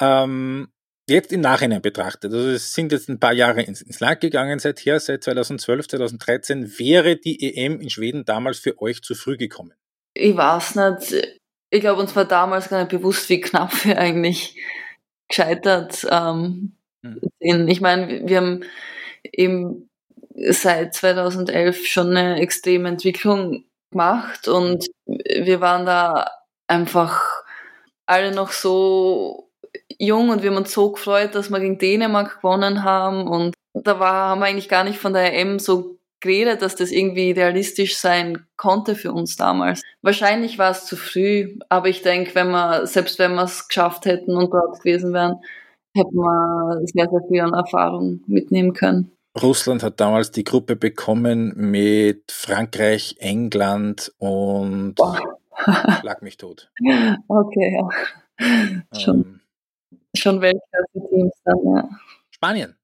Ähm, 0.01 0.67
jetzt 1.07 1.31
im 1.31 1.41
Nachhinein 1.41 1.81
betrachtet, 1.81 2.33
also 2.33 2.49
es 2.49 2.73
sind 2.73 2.91
jetzt 2.91 3.09
ein 3.09 3.19
paar 3.19 3.33
Jahre 3.33 3.61
ins, 3.61 3.81
ins 3.81 3.99
Land 3.99 4.21
gegangen 4.21 4.59
seither, 4.59 4.99
seit 4.99 5.23
2012, 5.23 5.87
2013, 5.87 6.79
wäre 6.79 7.15
die 7.17 7.55
EM 7.55 7.79
in 7.79 7.89
Schweden 7.89 8.25
damals 8.25 8.59
für 8.59 8.81
euch 8.81 9.01
zu 9.01 9.15
früh 9.15 9.37
gekommen? 9.37 9.73
Ich 10.13 10.35
weiß 10.35 10.75
nicht 10.75 11.39
ich 11.75 11.81
glaube, 11.81 12.01
uns 12.01 12.15
war 12.15 12.25
damals 12.25 12.69
gar 12.69 12.79
nicht 12.79 12.91
bewusst, 12.91 13.29
wie 13.29 13.41
knapp 13.41 13.85
wir 13.85 13.97
eigentlich 13.97 14.57
gescheitert 15.27 16.07
ähm, 16.09 16.77
mhm. 17.01 17.21
sind. 17.39 17.67
Ich 17.67 17.81
meine, 17.81 18.27
wir 18.27 18.37
haben 18.37 18.63
eben 19.23 19.89
seit 20.35 20.93
2011 20.93 21.85
schon 21.85 22.15
eine 22.15 22.39
extreme 22.39 22.87
Entwicklung 22.89 23.65
gemacht 23.91 24.47
und 24.47 24.85
wir 25.05 25.59
waren 25.59 25.85
da 25.85 26.29
einfach 26.67 27.21
alle 28.05 28.33
noch 28.33 28.51
so 28.51 29.51
jung 29.99 30.29
und 30.29 30.43
wir 30.43 30.49
haben 30.49 30.57
uns 30.57 30.73
so 30.73 30.91
gefreut, 30.91 31.35
dass 31.35 31.49
wir 31.49 31.59
gegen 31.59 31.77
Dänemark 31.77 32.37
gewonnen 32.41 32.83
haben 32.83 33.27
und 33.27 33.55
da 33.73 33.99
war, 33.99 34.29
haben 34.29 34.39
wir 34.39 34.45
eigentlich 34.45 34.69
gar 34.69 34.83
nicht 34.83 34.99
von 34.99 35.13
der 35.13 35.33
EM 35.33 35.59
so 35.59 35.97
geredet, 36.21 36.61
dass 36.61 36.75
das 36.75 36.91
irgendwie 36.91 37.31
realistisch 37.31 37.97
sein 37.97 38.45
konnte 38.57 38.95
für 38.95 39.11
uns 39.11 39.35
damals. 39.35 39.81
Wahrscheinlich 40.01 40.57
war 40.57 40.71
es 40.71 40.85
zu 40.85 40.95
früh, 40.95 41.57
aber 41.69 41.87
ich 41.89 42.01
denke, 42.01 42.33
wenn 42.35 42.49
wir, 42.51 42.87
selbst 42.87 43.19
wenn 43.19 43.35
wir 43.35 43.43
es 43.43 43.67
geschafft 43.67 44.05
hätten 44.05 44.35
und 44.35 44.51
dort 44.51 44.79
gewesen 44.79 45.13
wären, 45.13 45.39
hätten 45.95 46.15
wir 46.15 46.81
sehr, 46.85 47.09
sehr 47.09 47.21
viel 47.29 47.41
an 47.41 47.53
Erfahrung 47.53 48.21
mitnehmen 48.27 48.73
können. 48.73 49.11
Russland 49.41 49.83
hat 49.83 49.99
damals 49.99 50.31
die 50.31 50.43
Gruppe 50.45 50.75
bekommen 50.75 51.53
mit 51.55 52.31
Frankreich, 52.31 53.15
England 53.19 54.13
und 54.17 54.95
Boah. 54.95 55.19
Schlag 55.99 56.21
mich 56.21 56.37
tot. 56.37 56.69
Okay, 57.27 57.77
ja. 57.77 58.99
schon, 58.99 59.15
ähm, 59.15 59.41
schon 60.15 60.41
Weltklasse-Teams 60.41 61.33
dann, 61.43 61.75
ja. 61.75 61.89
Spanien. 62.31 62.75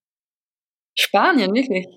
Spanien, 0.96 1.54
wirklich. 1.54 1.88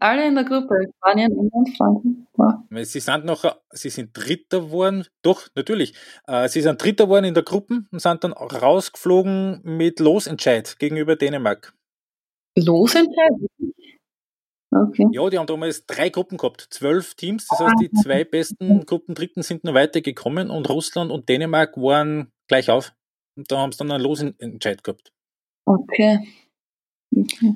Alle 0.00 0.26
in 0.26 0.34
der 0.34 0.44
Gruppe, 0.44 0.74
Spanien, 0.96 1.30
England, 1.32 1.76
Frankreich. 1.76 2.12
Wow. 2.34 2.54
Sie 2.84 3.00
sind 3.00 3.24
noch, 3.24 3.44
sie 3.70 3.90
sind 3.90 4.10
Dritter 4.12 4.60
geworden, 4.60 5.06
doch, 5.22 5.48
natürlich. 5.54 5.94
Äh, 6.26 6.48
sie 6.48 6.62
sind 6.62 6.82
Dritter 6.82 7.04
geworden 7.04 7.26
in 7.26 7.34
der 7.34 7.44
Gruppe 7.44 7.84
und 7.90 8.00
sind 8.00 8.24
dann 8.24 8.32
rausgeflogen 8.32 9.60
mit 9.62 10.00
Losentscheid 10.00 10.78
gegenüber 10.78 11.16
Dänemark. 11.16 11.74
Losentscheid? 12.56 13.32
Okay. 14.70 15.06
Ja, 15.12 15.30
die 15.30 15.38
haben 15.38 15.46
damals 15.46 15.86
drei 15.86 16.08
Gruppen 16.08 16.36
gehabt, 16.36 16.66
zwölf 16.70 17.14
Teams. 17.14 17.46
Das 17.46 17.60
heißt, 17.60 17.74
die 17.80 17.90
ah, 17.94 18.02
zwei 18.02 18.24
besten 18.24 18.84
Gruppendritten 18.86 19.42
sind 19.42 19.62
nur 19.62 19.74
weitergekommen 19.74 20.50
und 20.50 20.68
Russland 20.68 21.12
und 21.12 21.28
Dänemark 21.28 21.76
waren 21.76 22.32
gleich 22.48 22.70
auf. 22.70 22.92
Und 23.36 23.50
da 23.50 23.58
haben 23.58 23.72
sie 23.72 23.78
dann 23.78 23.90
einen 23.90 24.02
Losentscheid 24.02 24.84
gehabt. 24.84 25.12
Okay. 25.66 26.18
okay. 27.14 27.54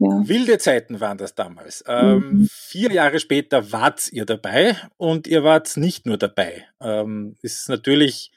Ja. 0.00 0.28
Wilde 0.28 0.58
Zeiten 0.58 1.00
waren 1.00 1.18
das 1.18 1.34
damals. 1.34 1.84
Ähm, 1.86 2.40
mhm. 2.40 2.48
Vier 2.50 2.92
Jahre 2.92 3.20
später 3.20 3.70
wart 3.72 4.12
ihr 4.12 4.24
dabei 4.26 4.76
und 4.96 5.26
ihr 5.26 5.44
wart 5.44 5.76
nicht 5.76 6.04
nur 6.04 6.18
dabei. 6.18 6.66
Ähm, 6.80 7.36
ist 7.42 7.68
natürlich, 7.68 8.32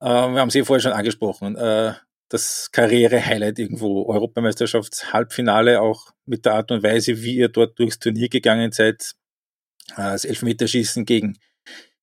äh, 0.00 0.06
wir 0.06 0.40
haben 0.40 0.48
es 0.48 0.54
eh 0.54 0.64
vorher 0.64 0.80
schon 0.80 0.92
angesprochen, 0.92 1.56
äh, 1.56 1.92
das 2.30 2.70
Karriere-Highlight 2.72 3.58
irgendwo, 3.58 4.06
Europameisterschafts-Halbfinale, 4.06 5.80
auch 5.80 6.12
mit 6.26 6.46
der 6.46 6.54
Art 6.54 6.70
und 6.70 6.82
Weise, 6.82 7.22
wie 7.22 7.36
ihr 7.36 7.48
dort 7.48 7.78
durchs 7.78 7.98
Turnier 7.98 8.28
gegangen 8.28 8.72
seid. 8.72 9.14
Äh, 9.92 10.12
das 10.12 10.24
Elfmeterschießen 10.24 11.04
gegen, 11.04 11.38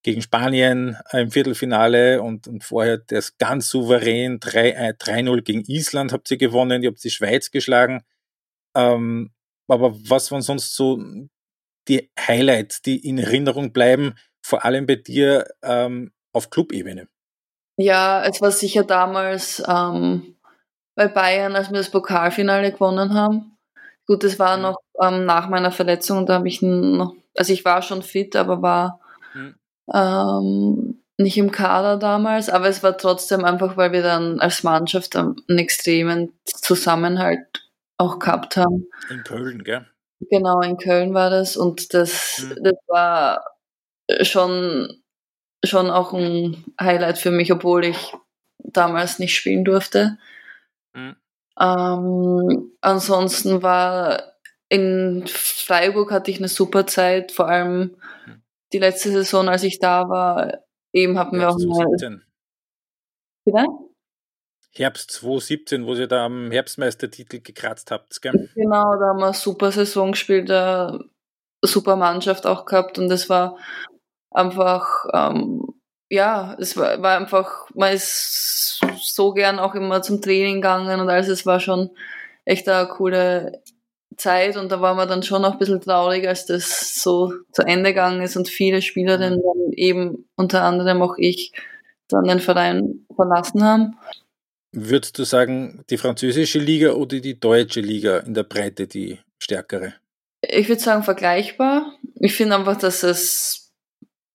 gegen 0.04 0.22
Spanien 0.22 0.98
im 1.12 1.32
Viertelfinale 1.32 2.22
und, 2.22 2.48
und 2.48 2.64
vorher 2.64 2.98
das 2.98 3.38
ganz 3.38 3.70
souverän 3.70 4.40
3-0 4.40 5.38
äh, 5.38 5.42
gegen 5.42 5.64
Island 5.68 6.14
habt 6.14 6.32
ihr 6.32 6.38
gewonnen, 6.38 6.84
ihr 6.84 6.90
habt 6.90 7.04
die 7.04 7.10
Schweiz 7.10 7.52
geschlagen. 7.52 8.04
Ähm, 8.76 9.32
aber 9.68 9.94
was 10.08 10.32
waren 10.32 10.42
sonst 10.42 10.76
so 10.76 11.02
die 11.88 12.10
Highlights, 12.20 12.82
die 12.82 13.06
in 13.06 13.18
Erinnerung 13.18 13.74
bleiben, 13.74 14.16
vor 14.42 14.64
allem 14.66 14.86
bei 14.86 14.96
dir 14.96 15.46
ähm, 15.62 16.12
auf 16.34 16.50
Clubebene? 16.50 17.08
Ja, 17.78 18.24
es 18.24 18.42
war 18.42 18.52
sicher 18.52 18.84
damals 18.84 19.62
ähm, 19.68 20.36
bei 20.96 21.08
Bayern, 21.08 21.56
als 21.56 21.70
wir 21.70 21.78
das 21.78 21.92
Pokalfinale 21.92 22.72
gewonnen 22.72 23.14
haben. 23.14 23.58
Gut, 24.06 24.24
es 24.24 24.40
war 24.40 24.58
mhm. 24.58 24.64
noch 24.64 24.78
ähm, 25.02 25.26
nach 25.26 25.50
meiner 25.50 25.72
Verletzung, 25.72 26.26
da 26.26 26.36
habe 26.36 26.48
ich 26.48 26.62
noch, 26.62 27.14
also 27.36 27.54
ich 27.54 27.66
war 27.66 27.82
schon 27.82 28.02
fit, 28.02 28.36
aber 28.36 28.62
war 28.62 29.00
mhm. 29.34 29.56
Ähm, 29.94 31.04
nicht 31.18 31.38
im 31.38 31.52
Kader 31.52 31.98
damals, 31.98 32.50
aber 32.50 32.68
es 32.68 32.84
war 32.84 32.98
trotzdem 32.98 33.44
einfach, 33.44 33.76
weil 33.76 33.92
wir 33.92 34.04
dann 34.04 34.40
als 34.40 34.64
Mannschaft 34.64 35.16
einen 35.16 35.58
extremen 35.58 36.34
Zusammenhalt 36.46 37.40
auch 37.98 38.20
gehabt 38.20 38.58
haben. 38.58 38.88
In 39.10 39.24
Köln, 39.24 39.64
gell? 39.64 39.88
Genau, 40.30 40.62
in 40.62 40.78
Köln 40.78 41.14
war 41.14 41.30
das 41.30 41.58
und 41.58 41.94
das, 41.94 42.44
mhm. 42.44 42.64
das 42.64 42.76
war 42.88 43.44
schon, 44.22 45.02
schon 45.64 45.90
auch 45.90 46.14
ein 46.14 46.64
Highlight 46.80 47.18
für 47.18 47.32
mich, 47.32 47.52
obwohl 47.52 47.86
ich 47.86 48.14
damals 48.60 49.20
nicht 49.20 49.36
spielen 49.36 49.64
durfte. 49.66 50.18
Mhm. 50.94 51.16
Ähm, 51.60 52.72
ansonsten 52.82 53.64
war 53.64 54.34
in 54.70 55.26
Freiburg 55.28 56.12
hatte 56.12 56.30
ich 56.30 56.38
eine 56.38 56.50
super 56.50 56.86
Zeit, 56.86 57.32
vor 57.32 57.48
allem 57.48 57.96
mhm. 58.26 58.42
Die 58.74 58.80
letzte 58.80 59.12
Saison, 59.12 59.48
als 59.50 59.64
ich 59.64 59.80
da 59.80 60.10
war, 60.10 60.64
eben 60.94 61.18
hatten 61.18 61.40
wir 61.40 61.50
auch 61.50 61.56
eine. 61.56 62.22
Bitte? 63.46 63.66
Herbst 64.72 65.12
2017, 65.12 65.88
wo 65.88 65.96
ihr 65.96 66.08
da 66.08 66.26
am 66.26 66.52
Herbstmeistertitel 66.52 67.40
gekratzt 67.40 67.90
habt. 67.92 68.22
Gell? 68.22 68.50
Genau, 68.54 68.96
da 68.96 69.08
haben 69.08 69.20
wir 69.20 69.26
eine 69.26 69.34
super 69.34 69.72
Saison 69.72 70.12
gespielt, 70.12 70.52
eine 70.52 71.06
super 71.64 71.96
Mannschaft 71.96 72.46
auch 72.46 72.66
gehabt 72.66 73.00
und 73.00 73.12
es 73.12 73.30
war 73.30 73.58
einfach, 74.30 75.06
ähm, 75.14 75.66
ja, 76.10 76.56
es 76.60 76.78
war, 76.78 77.02
war, 77.02 77.18
einfach, 77.18 77.70
man 77.74 77.94
ist 77.94 78.80
so 79.02 79.34
gern 79.34 79.60
auch 79.60 79.74
immer 79.74 80.02
zum 80.02 80.22
Training 80.22 80.56
gegangen 80.56 81.00
und 81.00 81.10
alles, 81.10 81.28
es 81.28 81.46
war 81.46 81.60
schon 81.60 81.90
echt 82.46 82.70
eine 82.70 82.88
coole 82.88 83.64
Zeit 84.18 84.58
und 84.58 84.72
da 84.72 84.82
war 84.82 84.96
man 84.96 85.08
dann 85.08 85.24
schon 85.24 85.46
auch 85.46 85.54
ein 85.54 85.60
bisschen 85.60 85.82
traurig, 85.82 86.28
als 86.28 86.46
das 86.46 87.02
so 87.02 87.34
zu 87.52 87.62
Ende 87.62 87.92
gegangen 87.92 88.22
ist 88.22 88.36
und 88.36 88.50
viele 88.50 88.82
Spielerinnen 88.82 89.40
mhm. 89.40 89.44
dann 89.44 89.72
eben 89.74 90.30
unter 90.36 90.64
anderem 90.64 91.02
auch 91.02 91.16
ich 91.18 91.54
dann 92.10 92.26
den 92.26 92.40
Verein 92.40 93.06
verlassen 93.16 93.64
haben. 93.64 93.98
Würdest 94.72 95.18
du 95.18 95.24
sagen, 95.24 95.84
die 95.90 95.98
französische 95.98 96.60
Liga 96.60 96.92
oder 96.92 97.20
die 97.20 97.40
deutsche 97.40 97.82
Liga 97.82 98.18
in 98.20 98.34
der 98.34 98.44
Breite 98.44 98.88
die 98.88 99.20
stärkere? 99.40 99.94
Ich 100.42 100.68
würde 100.70 100.82
sagen 100.82 101.04
vergleichbar. 101.04 101.94
Ich 102.16 102.36
finde 102.36 102.56
einfach, 102.56 102.78
dass 102.78 103.04
es 103.04 103.74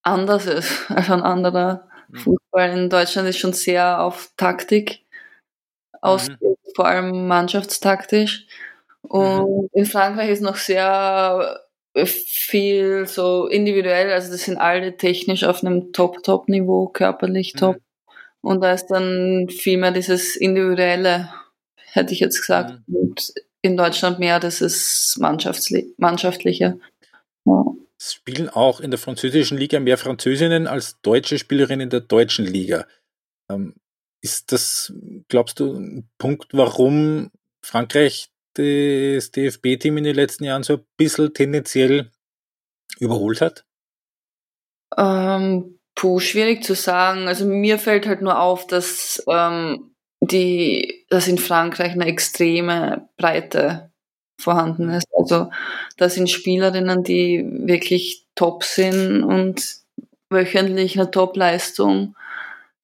anders 0.03 0.47
ist 0.47 0.73
als 0.91 1.11
ein 1.11 1.23
anderer 1.23 1.89
mhm. 2.09 2.17
Fußball. 2.17 2.71
In 2.71 2.91
Deutschland 2.91 3.29
ist 3.29 3.39
schon 3.39 3.53
sehr 3.53 4.01
auf 4.03 4.33
Taktik 4.37 5.05
ausgeht, 6.01 6.41
mhm. 6.41 6.57
vor 6.75 6.87
allem 6.87 7.27
mannschaftstaktisch. 7.29 8.47
Und 9.13 9.65
mhm. 9.65 9.69
in 9.75 9.85
Frankreich 9.85 10.31
ist 10.31 10.41
noch 10.41 10.57
sehr 10.57 11.61
viel 11.95 13.07
so 13.07 13.47
individuell, 13.47 14.11
also 14.11 14.33
das 14.33 14.45
sind 14.45 14.57
alle 14.57 14.97
technisch 14.97 15.45
auf 15.45 15.63
einem 15.63 15.93
Top-Top-Niveau, 15.93 16.89
körperlich 16.89 17.53
top. 17.53 17.77
Mhm. 17.77 17.81
Und 18.41 18.61
da 18.63 18.73
ist 18.73 18.87
dann 18.87 19.51
viel 19.51 19.77
mehr 19.77 19.91
dieses 19.91 20.35
Individuelle, 20.35 21.29
hätte 21.77 22.15
ich 22.15 22.21
jetzt 22.21 22.41
gesagt. 22.41 22.81
Mhm. 22.87 22.97
Und 22.97 23.35
in 23.61 23.77
Deutschland 23.77 24.19
mehr 24.19 24.41
dieses 24.41 25.19
Mannschaftliche. 25.21 26.79
Ja. 27.45 27.65
Es 27.99 28.15
spielen 28.15 28.49
auch 28.49 28.81
in 28.81 28.91
der 28.91 28.99
französischen 28.99 29.59
Liga 29.59 29.79
mehr 29.79 29.99
Französinnen 29.99 30.67
als 30.67 31.03
deutsche 31.03 31.39
Spielerinnen 31.39 31.83
in 31.83 31.91
der 31.91 32.01
deutschen 32.01 32.47
Liga. 32.47 32.87
Ähm, 33.51 33.75
ist 34.23 34.53
das, 34.53 34.95
glaubst 35.29 35.61
du, 35.61 35.75
ein 35.75 36.09
Punkt, 36.17 36.55
warum 36.55 37.31
Frankreich 37.63 38.32
das 38.55 39.31
DFB-Team 39.31 39.99
in 39.99 40.05
den 40.05 40.17
letzten 40.17 40.45
Jahren 40.45 40.63
so 40.63 40.75
ein 40.75 40.85
bisschen 40.97 41.33
tendenziell 41.35 42.11
überholt 42.99 43.41
hat? 43.41 43.65
Ähm, 44.97 45.79
Puh, 45.95 46.21
schwierig 46.21 46.65
zu 46.65 46.75
sagen. 46.75 47.29
Also 47.29 47.45
mir 47.45 47.79
fällt 47.79 48.07
halt 48.07 48.23
nur 48.23 48.41
auf, 48.41 48.67
dass 48.67 49.23
ähm, 49.29 49.95
die, 50.21 51.05
dass 51.11 51.29
in 51.29 51.39
Frankreich 51.39 51.93
eine 51.93 52.07
extreme 52.07 53.09
Breite 53.17 53.91
vorhanden 54.39 54.91
ist. 54.91 55.07
Also 55.17 55.51
da 55.99 56.09
sind 56.09 56.31
Spielerinnen, 56.31 57.05
die 57.05 57.45
wirklich 57.67 58.27
top 58.35 58.65
sind 58.65 59.23
und 59.23 59.77
wöchentlich 60.31 60.99
eine 60.99 61.11
Top-Leistung 61.11 62.17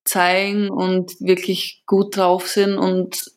zeigen 0.05 0.69
und 0.69 1.21
wirklich 1.21 1.83
gut 1.87 2.17
drauf 2.17 2.47
sind 2.49 2.77
und 2.77 3.33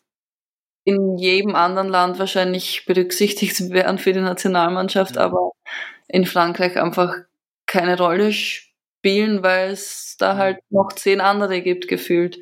in 0.84 1.16
jedem 1.16 1.54
anderen 1.54 1.88
Land 1.88 2.18
wahrscheinlich 2.18 2.84
berücksichtigt 2.86 3.70
werden 3.70 3.98
für 3.98 4.12
die 4.12 4.20
Nationalmannschaft, 4.20 5.16
aber 5.18 5.52
in 6.08 6.26
Frankreich 6.26 6.78
einfach 6.78 7.14
keine 7.66 7.96
Rolle 7.96 8.32
spielen 8.32 8.72
weil 9.04 9.70
es 9.70 10.16
da 10.18 10.36
halt 10.36 10.58
noch 10.70 10.92
zehn 10.92 11.20
andere 11.20 11.60
gibt, 11.60 11.88
gefühlt, 11.88 12.38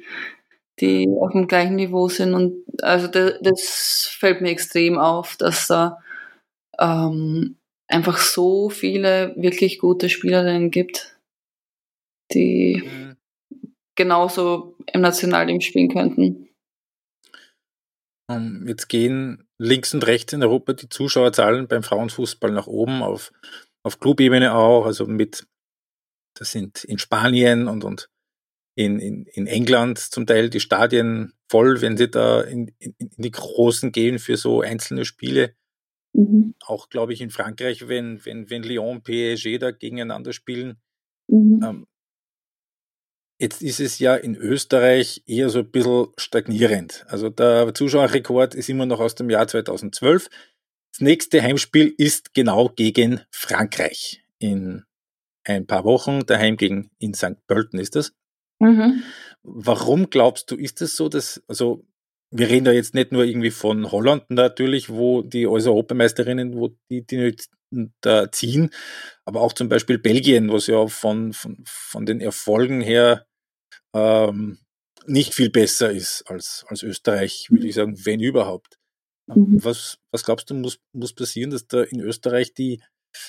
die 0.81 1.09
auf 1.21 1.33
dem 1.33 1.47
gleichen 1.47 1.77
Niveau 1.77 2.09
sind. 2.09 2.35
Und 2.35 2.65
also 2.83 3.07
das, 3.07 3.35
das 3.41 4.15
fällt 4.19 4.41
mir 4.41 4.51
extrem 4.51 4.99
auf, 4.99 5.37
dass 5.37 5.67
da 5.67 5.99
ähm, 6.79 7.57
einfach 7.89 8.19
so 8.19 8.69
viele 8.71 9.35
wirklich 9.37 9.79
gute 9.79 10.09
Spielerinnen 10.09 10.71
gibt, 10.71 11.17
die 12.33 12.83
mhm. 12.85 13.17
genauso 13.95 14.77
im 14.93 15.01
Nationalteam 15.01 15.61
spielen 15.61 15.89
könnten. 15.89 16.50
Jetzt 18.67 18.89
gehen 18.89 19.49
links 19.59 19.95
und 19.95 20.07
rechts 20.07 20.33
in 20.33 20.43
Europa 20.43 20.73
die 20.73 20.89
Zuschauerzahlen 20.89 21.69
beim 21.69 21.83
Frauenfußball 21.83 22.51
nach 22.51 22.67
oben, 22.67 23.03
auf, 23.03 23.33
auf 23.83 24.01
Clubebene 24.01 24.55
auch, 24.55 24.87
also 24.87 25.07
mit 25.07 25.47
das 26.35 26.53
sind 26.53 26.85
in 26.85 26.99
Spanien 26.99 27.69
und, 27.69 27.85
und 27.85 28.09
in, 28.75 28.99
in, 28.99 29.27
in 29.27 29.47
England 29.47 29.99
zum 29.99 30.27
Teil 30.27 30.49
die 30.49 30.61
Stadien 30.61 31.35
voll, 31.51 31.81
wenn 31.81 31.97
sie 31.97 32.09
da 32.09 32.41
in, 32.41 32.69
in, 32.79 32.95
in 32.99 33.11
die 33.19 33.31
Großen 33.31 33.93
gehen 33.93 34.19
für 34.19 34.37
so 34.37 34.61
einzelne 34.63 35.05
Spiele. 35.05 35.55
Mhm. 36.13 36.55
Auch, 36.61 36.89
glaube 36.89 37.13
ich, 37.13 37.21
in 37.21 37.31
Frankreich, 37.31 37.89
wenn, 37.89 38.25
wenn, 38.25 38.49
wenn 38.49 38.63
Lyon, 38.63 39.03
PSG 39.03 39.59
da 39.59 39.71
gegeneinander 39.71 40.33
spielen. 40.33 40.81
Mhm. 41.29 41.61
Ähm, 41.63 41.87
jetzt 43.41 43.63
ist 43.63 43.81
es 43.81 43.99
ja 43.99 44.15
in 44.15 44.37
Österreich 44.37 45.23
eher 45.27 45.49
so 45.49 45.61
ein 45.61 45.71
bisschen 45.71 46.09
stagnierend. 46.19 47.05
Also 47.09 47.31
der 47.31 47.75
Zuschauerrekord 47.75 48.55
ist 48.55 48.69
immer 48.69 48.87
noch 48.87 49.01
aus 49.01 49.15
dem 49.15 49.31
Jahr 49.31 49.49
2012. 49.49 50.29
Das 50.93 51.01
nächste 51.01 51.43
Heimspiel 51.43 51.95
ist 51.97 52.35
genau 52.35 52.69
gegen 52.69 53.21
Frankreich 53.31 54.23
in 54.39 54.85
ein 55.45 55.67
paar 55.67 55.85
Wochen 55.85 56.27
daheim 56.27 56.57
gegen 56.57 56.91
in 56.99 57.15
St. 57.15 57.47
Pölten 57.47 57.79
ist 57.79 57.97
das. 57.97 58.13
Mhm. 58.59 59.03
Warum 59.43 60.11
glaubst 60.11 60.51
du, 60.51 60.57
ist 60.57 60.83
es 60.83 60.97
so, 60.97 61.09
dass, 61.09 61.43
also 61.49 61.85
wir 62.31 62.49
reden 62.49 62.67
da 62.67 62.73
jetzt 62.73 62.95
nicht 62.95 63.11
nur 63.11 63.25
irgendwie 63.25 63.51
von 63.51 63.91
Holland 63.91 64.25
natürlich, 64.29 64.91
wo 64.91 65.23
die 65.23 65.47
also 65.47 65.71
Europameisterinnen, 65.71 66.55
wo 66.55 66.77
die, 66.91 67.07
die 67.07 67.17
nicht 67.17 67.49
da 68.03 68.31
ziehen, 68.31 68.71
aber 69.25 69.41
auch 69.41 69.53
zum 69.53 69.69
Beispiel 69.69 69.99
Belgien, 69.99 70.53
was 70.53 70.67
ja 70.67 70.87
von, 70.89 71.33
von, 71.33 71.63
von 71.65 72.05
den 72.05 72.21
Erfolgen 72.21 72.81
her 72.81 73.27
ähm, 73.95 74.59
nicht 75.07 75.35
viel 75.35 75.51
besser 75.51 75.91
ist 75.91 76.23
als, 76.29 76.65
als 76.69 76.83
Österreich, 76.83 77.47
würde 77.51 77.67
ich 77.67 77.75
sagen, 77.75 78.05
wenn 78.05 78.21
überhaupt. 78.21 78.79
Mhm. 79.27 79.65
Was, 79.65 79.99
was 80.13 80.25
glaubst 80.25 80.51
du, 80.51 80.55
muss, 80.55 80.79
muss 80.93 81.15
passieren, 81.15 81.51
dass 81.51 81.67
da 81.67 81.83
in 81.83 82.01
Österreich 82.01 82.55
die, 82.55 82.83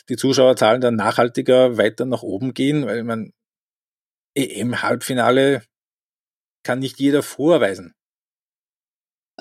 die 0.09 0.15
Zuschauerzahlen 0.15 0.81
dann 0.81 0.95
nachhaltiger 0.95 1.77
weiter 1.77 2.05
nach 2.05 2.23
oben 2.23 2.53
gehen? 2.53 2.85
Weil 2.85 3.03
man 3.03 3.33
EM-Halbfinale 4.35 5.63
kann 6.63 6.79
nicht 6.79 6.99
jeder 6.99 7.23
vorweisen. 7.23 7.93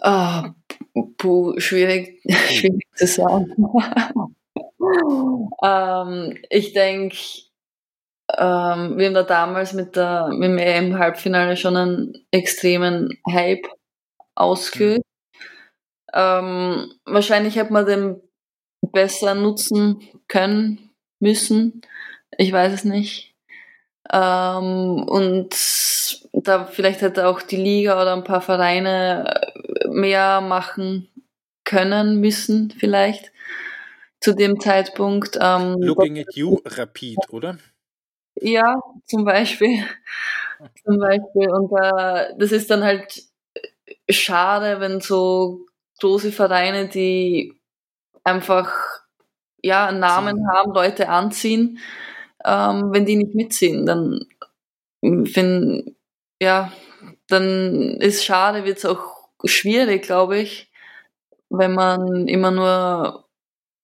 Ah, 0.01 0.55
puh, 1.19 1.59
schwierig, 1.59 2.23
schwierig 2.49 2.87
zu 2.95 3.07
sagen. 3.07 3.55
ähm, 5.63 6.39
ich 6.49 6.73
denke, 6.73 7.17
ähm, 8.39 8.99
wir 8.99 9.07
haben 9.07 9.15
da 9.15 9.23
damals 9.23 9.73
mit, 9.73 9.97
der, 9.97 10.29
mit 10.29 10.51
dem 10.51 10.59
EM-Halbfinale 10.59 11.57
schon 11.57 11.77
einen 11.77 12.27
extremen 12.31 13.19
Hype 13.31 13.67
ausgelöst. 14.35 15.03
Ähm, 16.13 16.93
wahrscheinlich 17.05 17.57
hätte 17.57 17.73
man 17.73 17.87
den 17.87 18.21
besser 18.93 19.35
nutzen 19.35 20.01
können, 20.29 20.91
müssen. 21.21 21.83
Ich 22.37 22.53
weiß 22.53 22.73
es 22.73 22.85
nicht. 22.85 23.35
Ähm, 24.13 25.05
und 25.09 25.55
da 26.33 26.65
vielleicht 26.65 27.03
hätte 27.03 27.29
auch 27.29 27.43
die 27.43 27.57
Liga 27.57 28.01
oder 28.01 28.15
ein 28.15 28.25
paar 28.25 28.41
Vereine 28.41 29.41
mehr 29.89 30.41
machen 30.41 31.09
können, 31.65 32.21
müssen 32.21 32.73
vielleicht 32.77 33.33
zu 34.21 34.35
dem 34.35 34.59
Zeitpunkt. 34.61 35.39
Ähm, 35.41 35.77
Looking 35.81 36.19
at 36.19 36.35
you, 36.35 36.59
Rapid, 36.65 37.19
oder? 37.31 37.59
Ja, 38.41 38.81
zum 39.07 39.25
Beispiel. 39.25 39.85
zum 40.85 40.99
Beispiel. 40.99 41.51
Und 41.51 41.73
äh, 41.73 42.35
das 42.39 42.53
ist 42.53 42.71
dann 42.71 42.85
halt 42.85 43.23
schade, 44.11 44.81
wenn 44.81 45.01
so 45.01 45.67
große 46.01 46.33
Vereine, 46.33 46.89
die 46.89 47.61
einfach 48.25 48.73
ja 49.63 49.89
einen 49.89 50.01
Namen 50.01 50.49
haben, 50.51 50.73
Leute 50.75 51.09
anziehen, 51.09 51.79
ähm, 52.45 52.93
wenn 52.93 53.07
die 53.07 53.17
nicht 53.17 53.35
mitziehen, 53.35 53.87
dann 53.87 54.27
find, 55.27 55.97
ja, 56.43 56.73
dann 57.29 57.99
ist 58.01 58.25
schade, 58.25 58.65
wird 58.65 58.79
es 58.79 58.87
auch 58.87 59.31
schwierig, 59.45 60.03
glaube 60.05 60.39
ich, 60.39 60.71
wenn 61.51 61.75
man 61.75 62.29
immer 62.29 62.51
nur 62.51 63.27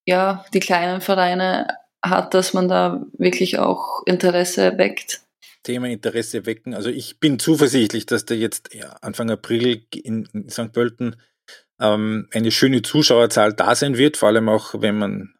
ja 0.06 0.44
die 0.54 0.60
kleinen 0.60 1.00
Vereine 1.02 1.68
hat, 2.04 2.34
dass 2.34 2.54
man 2.54 2.68
da 2.68 3.04
wirklich 3.18 3.58
auch 3.58 4.02
Interesse 4.06 4.78
weckt. 4.78 5.22
Thema 5.62 5.88
Interesse 5.88 6.46
wecken. 6.46 6.74
Also 6.74 6.90
ich 6.90 7.18
bin 7.18 7.38
zuversichtlich, 7.38 8.06
dass 8.06 8.24
da 8.24 8.34
jetzt 8.34 8.70
Anfang 9.00 9.30
April 9.30 9.84
in, 9.92 10.28
in 10.32 10.48
St. 10.48 10.72
Pölten 10.72 11.16
ähm, 11.80 12.28
eine 12.32 12.52
schöne 12.52 12.82
Zuschauerzahl 12.82 13.52
da 13.52 13.74
sein 13.74 13.98
wird, 13.98 14.16
vor 14.16 14.28
allem 14.28 14.48
auch, 14.48 14.74
wenn 14.80 14.96
man 14.96 15.34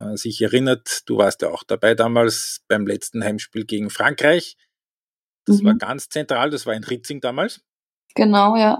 äh, 0.00 0.16
sich 0.16 0.40
erinnert, 0.40 1.02
du 1.06 1.18
warst 1.18 1.42
ja 1.42 1.50
auch 1.50 1.62
dabei 1.62 1.94
damals 1.94 2.62
beim 2.68 2.86
letzten 2.86 3.22
Heimspiel 3.22 3.64
gegen 3.64 3.90
Frankreich. 3.90 4.56
Das 5.46 5.60
mhm. 5.60 5.66
war 5.66 5.74
ganz 5.74 6.08
zentral, 6.08 6.50
das 6.50 6.66
war 6.66 6.74
in 6.74 6.84
Ritzing 6.84 7.20
damals. 7.20 7.60
Genau, 8.14 8.56
ja. 8.56 8.78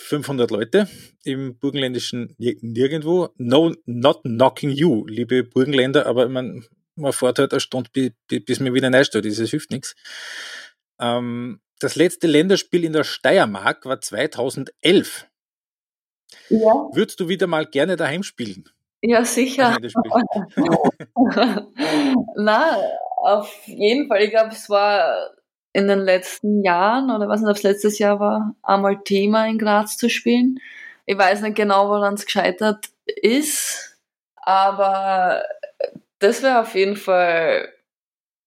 500 0.00 0.50
Leute 0.50 0.88
im 1.24 1.58
burgenländischen 1.58 2.34
Nirgendwo. 2.38 3.28
No, 3.36 3.74
not 3.84 4.22
knocking 4.22 4.70
you, 4.70 5.06
liebe 5.06 5.44
Burgenländer, 5.44 6.06
aber 6.06 6.28
man, 6.28 6.64
man 6.96 7.12
fährt 7.12 7.38
halt 7.38 7.52
eine 7.52 7.60
Stunde, 7.60 7.90
bis, 8.28 8.60
mir 8.60 8.74
wieder 8.74 8.90
neisteht, 8.90 9.24
das 9.24 9.50
hilft 9.50 9.70
nichts. 9.70 9.94
Ähm, 10.98 11.60
das 11.78 11.96
letzte 11.96 12.26
Länderspiel 12.26 12.84
in 12.84 12.92
der 12.92 13.04
Steiermark 13.04 13.86
war 13.86 14.00
2011. 14.00 15.26
Ja. 16.48 16.88
Würdest 16.92 17.20
du 17.20 17.28
wieder 17.28 17.46
mal 17.46 17.66
gerne 17.66 17.96
daheim 17.96 18.22
spielen? 18.22 18.68
Ja, 19.02 19.24
sicher. 19.24 19.78
Na, 22.36 22.76
auf 23.16 23.50
jeden 23.66 24.08
Fall. 24.08 24.22
Ich 24.22 24.30
glaube, 24.30 24.50
es 24.52 24.68
war 24.68 25.30
in 25.72 25.88
den 25.88 26.00
letzten 26.00 26.64
Jahren, 26.64 27.10
oder 27.10 27.28
was 27.28 27.40
nicht, 27.40 27.50
ob 27.50 27.56
es 27.56 27.62
letztes 27.62 27.98
Jahr 27.98 28.18
war, 28.18 28.54
einmal 28.62 29.02
Thema 29.04 29.46
in 29.46 29.58
Graz 29.58 29.96
zu 29.96 30.08
spielen. 30.10 30.58
Ich 31.06 31.16
weiß 31.16 31.42
nicht 31.42 31.56
genau, 31.56 31.88
woran 31.88 32.14
es 32.14 32.24
gescheitert 32.24 32.86
ist, 33.06 33.98
aber 34.36 35.44
das 36.18 36.42
wäre 36.42 36.60
auf 36.60 36.74
jeden 36.74 36.96
Fall 36.96 37.68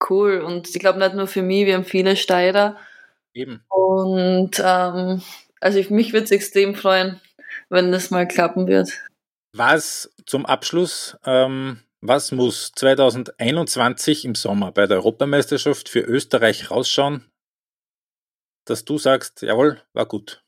cool. 0.08 0.40
Und 0.40 0.68
ich 0.68 0.78
glaube 0.78 0.98
nicht 0.98 1.14
nur 1.14 1.26
für 1.26 1.42
mich, 1.42 1.66
wir 1.66 1.74
haben 1.74 1.84
viele 1.84 2.16
Steirer. 2.16 2.76
Eben. 3.32 3.62
Und 3.68 4.62
ähm, 4.64 5.22
also 5.60 5.78
ich, 5.78 5.90
mich 5.90 6.12
würde 6.12 6.24
es 6.24 6.30
extrem 6.30 6.74
freuen, 6.74 7.20
wenn 7.68 7.90
das 7.90 8.10
mal 8.10 8.28
klappen 8.28 8.66
wird. 8.66 8.90
Was 9.52 10.10
zum 10.26 10.46
Abschluss, 10.46 11.16
ähm, 11.24 11.80
was 12.06 12.32
muss 12.32 12.72
2021 12.72 14.26
im 14.26 14.34
Sommer 14.34 14.72
bei 14.72 14.86
der 14.86 14.98
Europameisterschaft 14.98 15.88
für 15.88 16.00
Österreich 16.00 16.70
rausschauen, 16.70 17.30
dass 18.66 18.84
du 18.84 18.98
sagst, 18.98 19.40
jawohl, 19.40 19.80
war 19.94 20.06
gut? 20.06 20.44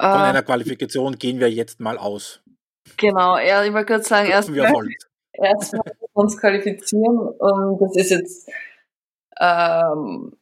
Von 0.00 0.10
uh, 0.10 0.24
einer 0.24 0.42
Qualifikation 0.42 1.16
gehen 1.16 1.38
wir 1.38 1.50
jetzt 1.50 1.78
mal 1.78 1.96
aus. 1.96 2.42
Genau, 2.96 3.38
ja, 3.38 3.62
ich 3.64 3.72
wollte 3.72 3.86
gerade 3.86 4.04
sagen, 4.04 4.30
erstmal 4.30 4.88
erst 5.32 5.76
uns 6.12 6.36
qualifizieren 6.36 7.18
und 7.18 7.80
das 7.80 7.96
ist 7.96 8.10
jetzt 8.10 8.50
ähm, 9.38 10.36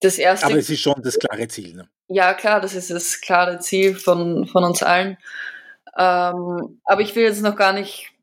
das 0.00 0.18
erste. 0.18 0.46
Aber 0.46 0.56
es 0.56 0.68
ist 0.68 0.80
schon 0.80 1.00
das 1.00 1.18
klare 1.18 1.46
Ziel. 1.46 1.76
Ne? 1.76 1.88
Ja, 2.08 2.34
klar, 2.34 2.60
das 2.60 2.74
ist 2.74 2.90
das 2.90 3.20
klare 3.20 3.60
Ziel 3.60 3.94
von, 3.94 4.46
von 4.48 4.64
uns 4.64 4.82
allen. 4.82 5.16
Ähm, 5.96 6.80
aber 6.84 7.02
ich 7.02 7.14
will 7.14 7.22
jetzt 7.22 7.42
noch 7.42 7.54
gar 7.54 7.72
nicht 7.72 8.13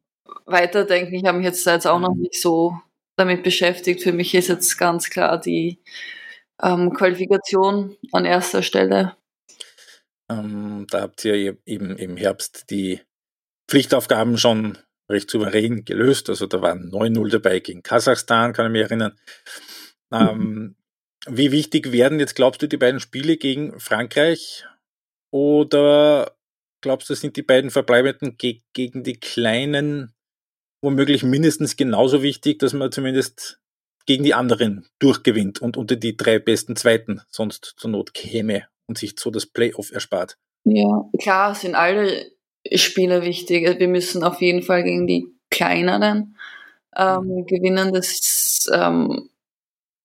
weiterdenken. 0.45 1.13
Ich 1.15 1.25
habe 1.25 1.37
mich 1.37 1.45
jetzt, 1.45 1.65
jetzt 1.65 1.87
auch 1.87 1.99
noch 1.99 2.13
mhm. 2.13 2.21
nicht 2.21 2.41
so 2.41 2.79
damit 3.15 3.43
beschäftigt. 3.43 4.03
Für 4.03 4.13
mich 4.13 4.33
ist 4.33 4.47
jetzt 4.47 4.77
ganz 4.77 5.09
klar 5.09 5.39
die 5.39 5.79
ähm, 6.61 6.93
Qualifikation 6.93 7.97
an 8.11 8.25
erster 8.25 8.63
Stelle. 8.63 9.15
Ähm, 10.29 10.87
da 10.89 11.01
habt 11.01 11.25
ihr 11.25 11.57
eben 11.65 11.97
im 11.97 12.17
Herbst 12.17 12.69
die 12.69 13.01
Pflichtaufgaben 13.67 14.37
schon 14.37 14.77
recht 15.09 15.29
souverän 15.29 15.85
gelöst. 15.85 16.29
Also 16.29 16.47
da 16.47 16.61
waren 16.61 16.89
9-0 16.91 17.29
dabei 17.29 17.59
gegen 17.59 17.83
Kasachstan, 17.83 18.53
kann 18.53 18.67
ich 18.67 18.71
mich 18.71 18.81
erinnern. 18.81 19.17
Mhm. 20.13 20.75
wie 21.27 21.53
wichtig 21.53 21.93
werden 21.93 22.19
jetzt, 22.19 22.35
glaubst 22.35 22.61
du, 22.61 22.67
die 22.67 22.75
beiden 22.75 22.99
Spiele 22.99 23.37
gegen 23.37 23.79
Frankreich? 23.79 24.65
Oder 25.29 26.35
glaubst 26.81 27.09
du, 27.09 27.15
sind 27.15 27.37
die 27.37 27.43
beiden 27.43 27.71
Verbleibenden 27.71 28.35
ge 28.37 28.61
gegen 28.73 29.03
die 29.03 29.17
kleinen 29.19 30.13
womöglich 30.81 31.23
mindestens 31.23 31.75
genauso 31.75 32.23
wichtig, 32.23 32.59
dass 32.59 32.73
man 32.73 32.91
zumindest 32.91 33.59
gegen 34.05 34.23
die 34.23 34.33
anderen 34.33 34.87
durchgewinnt 34.99 35.61
und 35.61 35.77
unter 35.77 35.95
die 35.95 36.17
drei 36.17 36.39
besten 36.39 36.75
Zweiten 36.75 37.21
sonst 37.29 37.75
zur 37.77 37.91
Not 37.91 38.13
käme 38.13 38.65
und 38.87 38.97
sich 38.97 39.13
so 39.17 39.29
das 39.29 39.45
Playoff 39.45 39.91
erspart. 39.91 40.37
Ja, 40.63 41.09
klar 41.19 41.55
sind 41.55 41.75
alle 41.75 42.31
Spiele 42.73 43.23
wichtig. 43.23 43.79
Wir 43.79 43.87
müssen 43.87 44.23
auf 44.23 44.41
jeden 44.41 44.63
Fall 44.63 44.83
gegen 44.83 45.07
die 45.07 45.27
kleineren 45.49 46.35
ähm, 46.95 47.25
mhm. 47.25 47.45
gewinnen. 47.45 47.93
Das 47.93 48.69
ähm, 48.71 49.29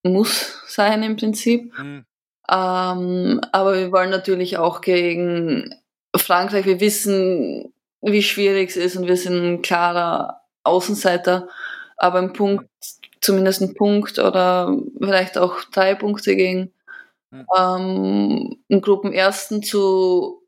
muss 0.03 0.63
sein 0.67 1.03
im 1.03 1.17
Prinzip. 1.17 1.73
Mhm. 1.79 2.05
Ähm, 2.49 3.41
aber 3.53 3.77
wir 3.77 3.93
wollen 3.93 4.11
natürlich 4.11 4.57
auch 4.57 4.81
gegen 4.81 5.75
Frankreich. 6.15 6.65
Wir 6.65 6.81
wissen, 6.81 7.73
wie 8.03 8.23
schwierig 8.23 8.71
es 8.71 8.77
ist 8.77 8.97
und 8.97 9.09
wir 9.09 9.17
sind 9.17 9.43
ein 9.43 9.63
klarer 9.63 10.46
Außenseiter, 10.67 11.49
aber 11.97 12.19
ein 12.19 12.33
Punkt, 12.33 12.69
zumindest 13.21 13.63
ein 13.63 13.75
Punkt 13.75 14.19
oder 14.19 14.77
vielleicht 15.01 15.39
auch 15.39 15.65
drei 15.65 15.95
Punkte 15.95 16.37
gegen 16.37 16.73
mhm. 17.31 17.47
ähm, 17.57 18.59
einen 18.71 18.81
Gruppenersten 18.81 19.63
zu 19.63 20.43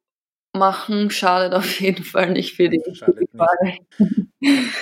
machen, 0.53 1.11
schadet 1.11 1.55
auf 1.55 1.81
jeden 1.81 2.05
Fall 2.05 2.31
nicht 2.31 2.55
für 2.55 2.69
die, 2.69 2.81
für 2.81 3.15
die 3.15 3.29
Frage. 3.37 3.79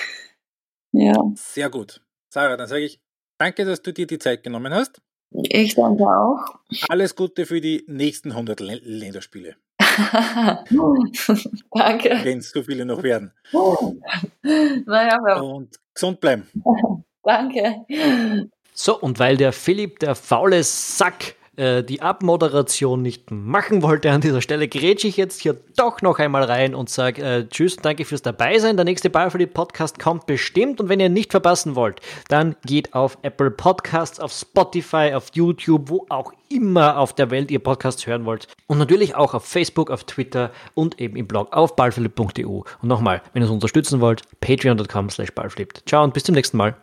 ja. 0.91 1.13
Sehr 1.35 1.69
gut. 1.69 2.01
Sarah, 2.29 2.57
dann 2.57 2.67
sage 2.67 2.85
ich 2.85 2.99
danke, 3.37 3.65
dass 3.65 3.81
du 3.81 3.93
dir 3.93 4.07
die 4.07 4.19
Zeit 4.19 4.43
genommen 4.43 4.73
hast. 4.73 5.01
Ich 5.31 5.75
danke 5.75 6.03
auch. 6.03 6.59
Alles 6.87 7.15
Gute 7.15 7.45
für 7.45 7.61
die 7.61 7.83
nächsten 7.87 8.31
100 8.31 8.59
Länderspiele. 8.59 9.55
Danke. 11.73 12.19
Wenn 12.23 12.39
es 12.39 12.51
so 12.51 12.61
viele 12.63 12.85
noch 12.85 13.01
werden. 13.03 13.31
naja, 14.85 15.17
ja. 15.27 15.39
Und 15.39 15.75
gesund 15.93 16.19
bleiben. 16.19 16.47
Danke. 17.23 17.85
So, 18.73 18.99
und 18.99 19.19
weil 19.19 19.37
der 19.37 19.51
Philipp, 19.51 19.99
der 19.99 20.15
faule 20.15 20.63
Sack, 20.63 21.35
äh, 21.57 21.83
die 21.83 22.01
Abmoderation 22.01 23.01
nicht 23.01 23.31
machen 23.31 23.81
wollte 23.81 24.11
an 24.11 24.21
dieser 24.21 24.41
Stelle, 24.41 24.67
grätsche 24.67 25.07
ich 25.07 25.17
jetzt 25.17 25.41
hier 25.41 25.57
doch 25.75 26.01
noch 26.01 26.19
einmal 26.19 26.43
rein 26.43 26.75
und 26.75 26.89
sage 26.89 27.21
äh, 27.21 27.47
Tschüss, 27.47 27.77
danke 27.77 28.05
fürs 28.05 28.21
Dabeisein. 28.21 28.77
Der 28.77 28.85
nächste 28.85 29.09
Ballverlieb 29.09 29.53
Podcast 29.53 29.99
kommt 29.99 30.25
bestimmt 30.27 30.79
und 30.79 30.89
wenn 30.89 30.99
ihr 30.99 31.09
nicht 31.09 31.31
verpassen 31.31 31.75
wollt, 31.75 31.99
dann 32.29 32.55
geht 32.65 32.93
auf 32.93 33.17
Apple 33.23 33.51
Podcasts, 33.51 34.19
auf 34.19 34.31
Spotify, 34.31 35.13
auf 35.13 35.31
YouTube, 35.33 35.89
wo 35.89 36.05
auch 36.09 36.31
immer 36.49 36.97
auf 36.97 37.13
der 37.13 37.31
Welt 37.31 37.51
ihr 37.51 37.59
Podcasts 37.59 38.05
hören 38.07 38.25
wollt. 38.25 38.47
Und 38.67 38.77
natürlich 38.77 39.15
auch 39.15 39.33
auf 39.33 39.45
Facebook, 39.45 39.91
auf 39.91 40.03
Twitter 40.03 40.51
und 40.75 41.01
eben 41.01 41.15
im 41.15 41.27
Blog 41.27 41.51
auf 41.51 41.75
ballphilipp.eu. 41.75 42.61
Und 42.81 42.87
nochmal, 42.87 43.21
wenn 43.33 43.41
ihr 43.41 43.47
uns 43.47 43.53
unterstützen 43.53 43.99
wollt, 43.99 44.21
patreon.com 44.41 45.09
slash 45.09 45.31
ballflippt. 45.31 45.83
Ciao 45.87 46.03
und 46.03 46.13
bis 46.13 46.23
zum 46.23 46.35
nächsten 46.35 46.57
Mal. 46.57 46.75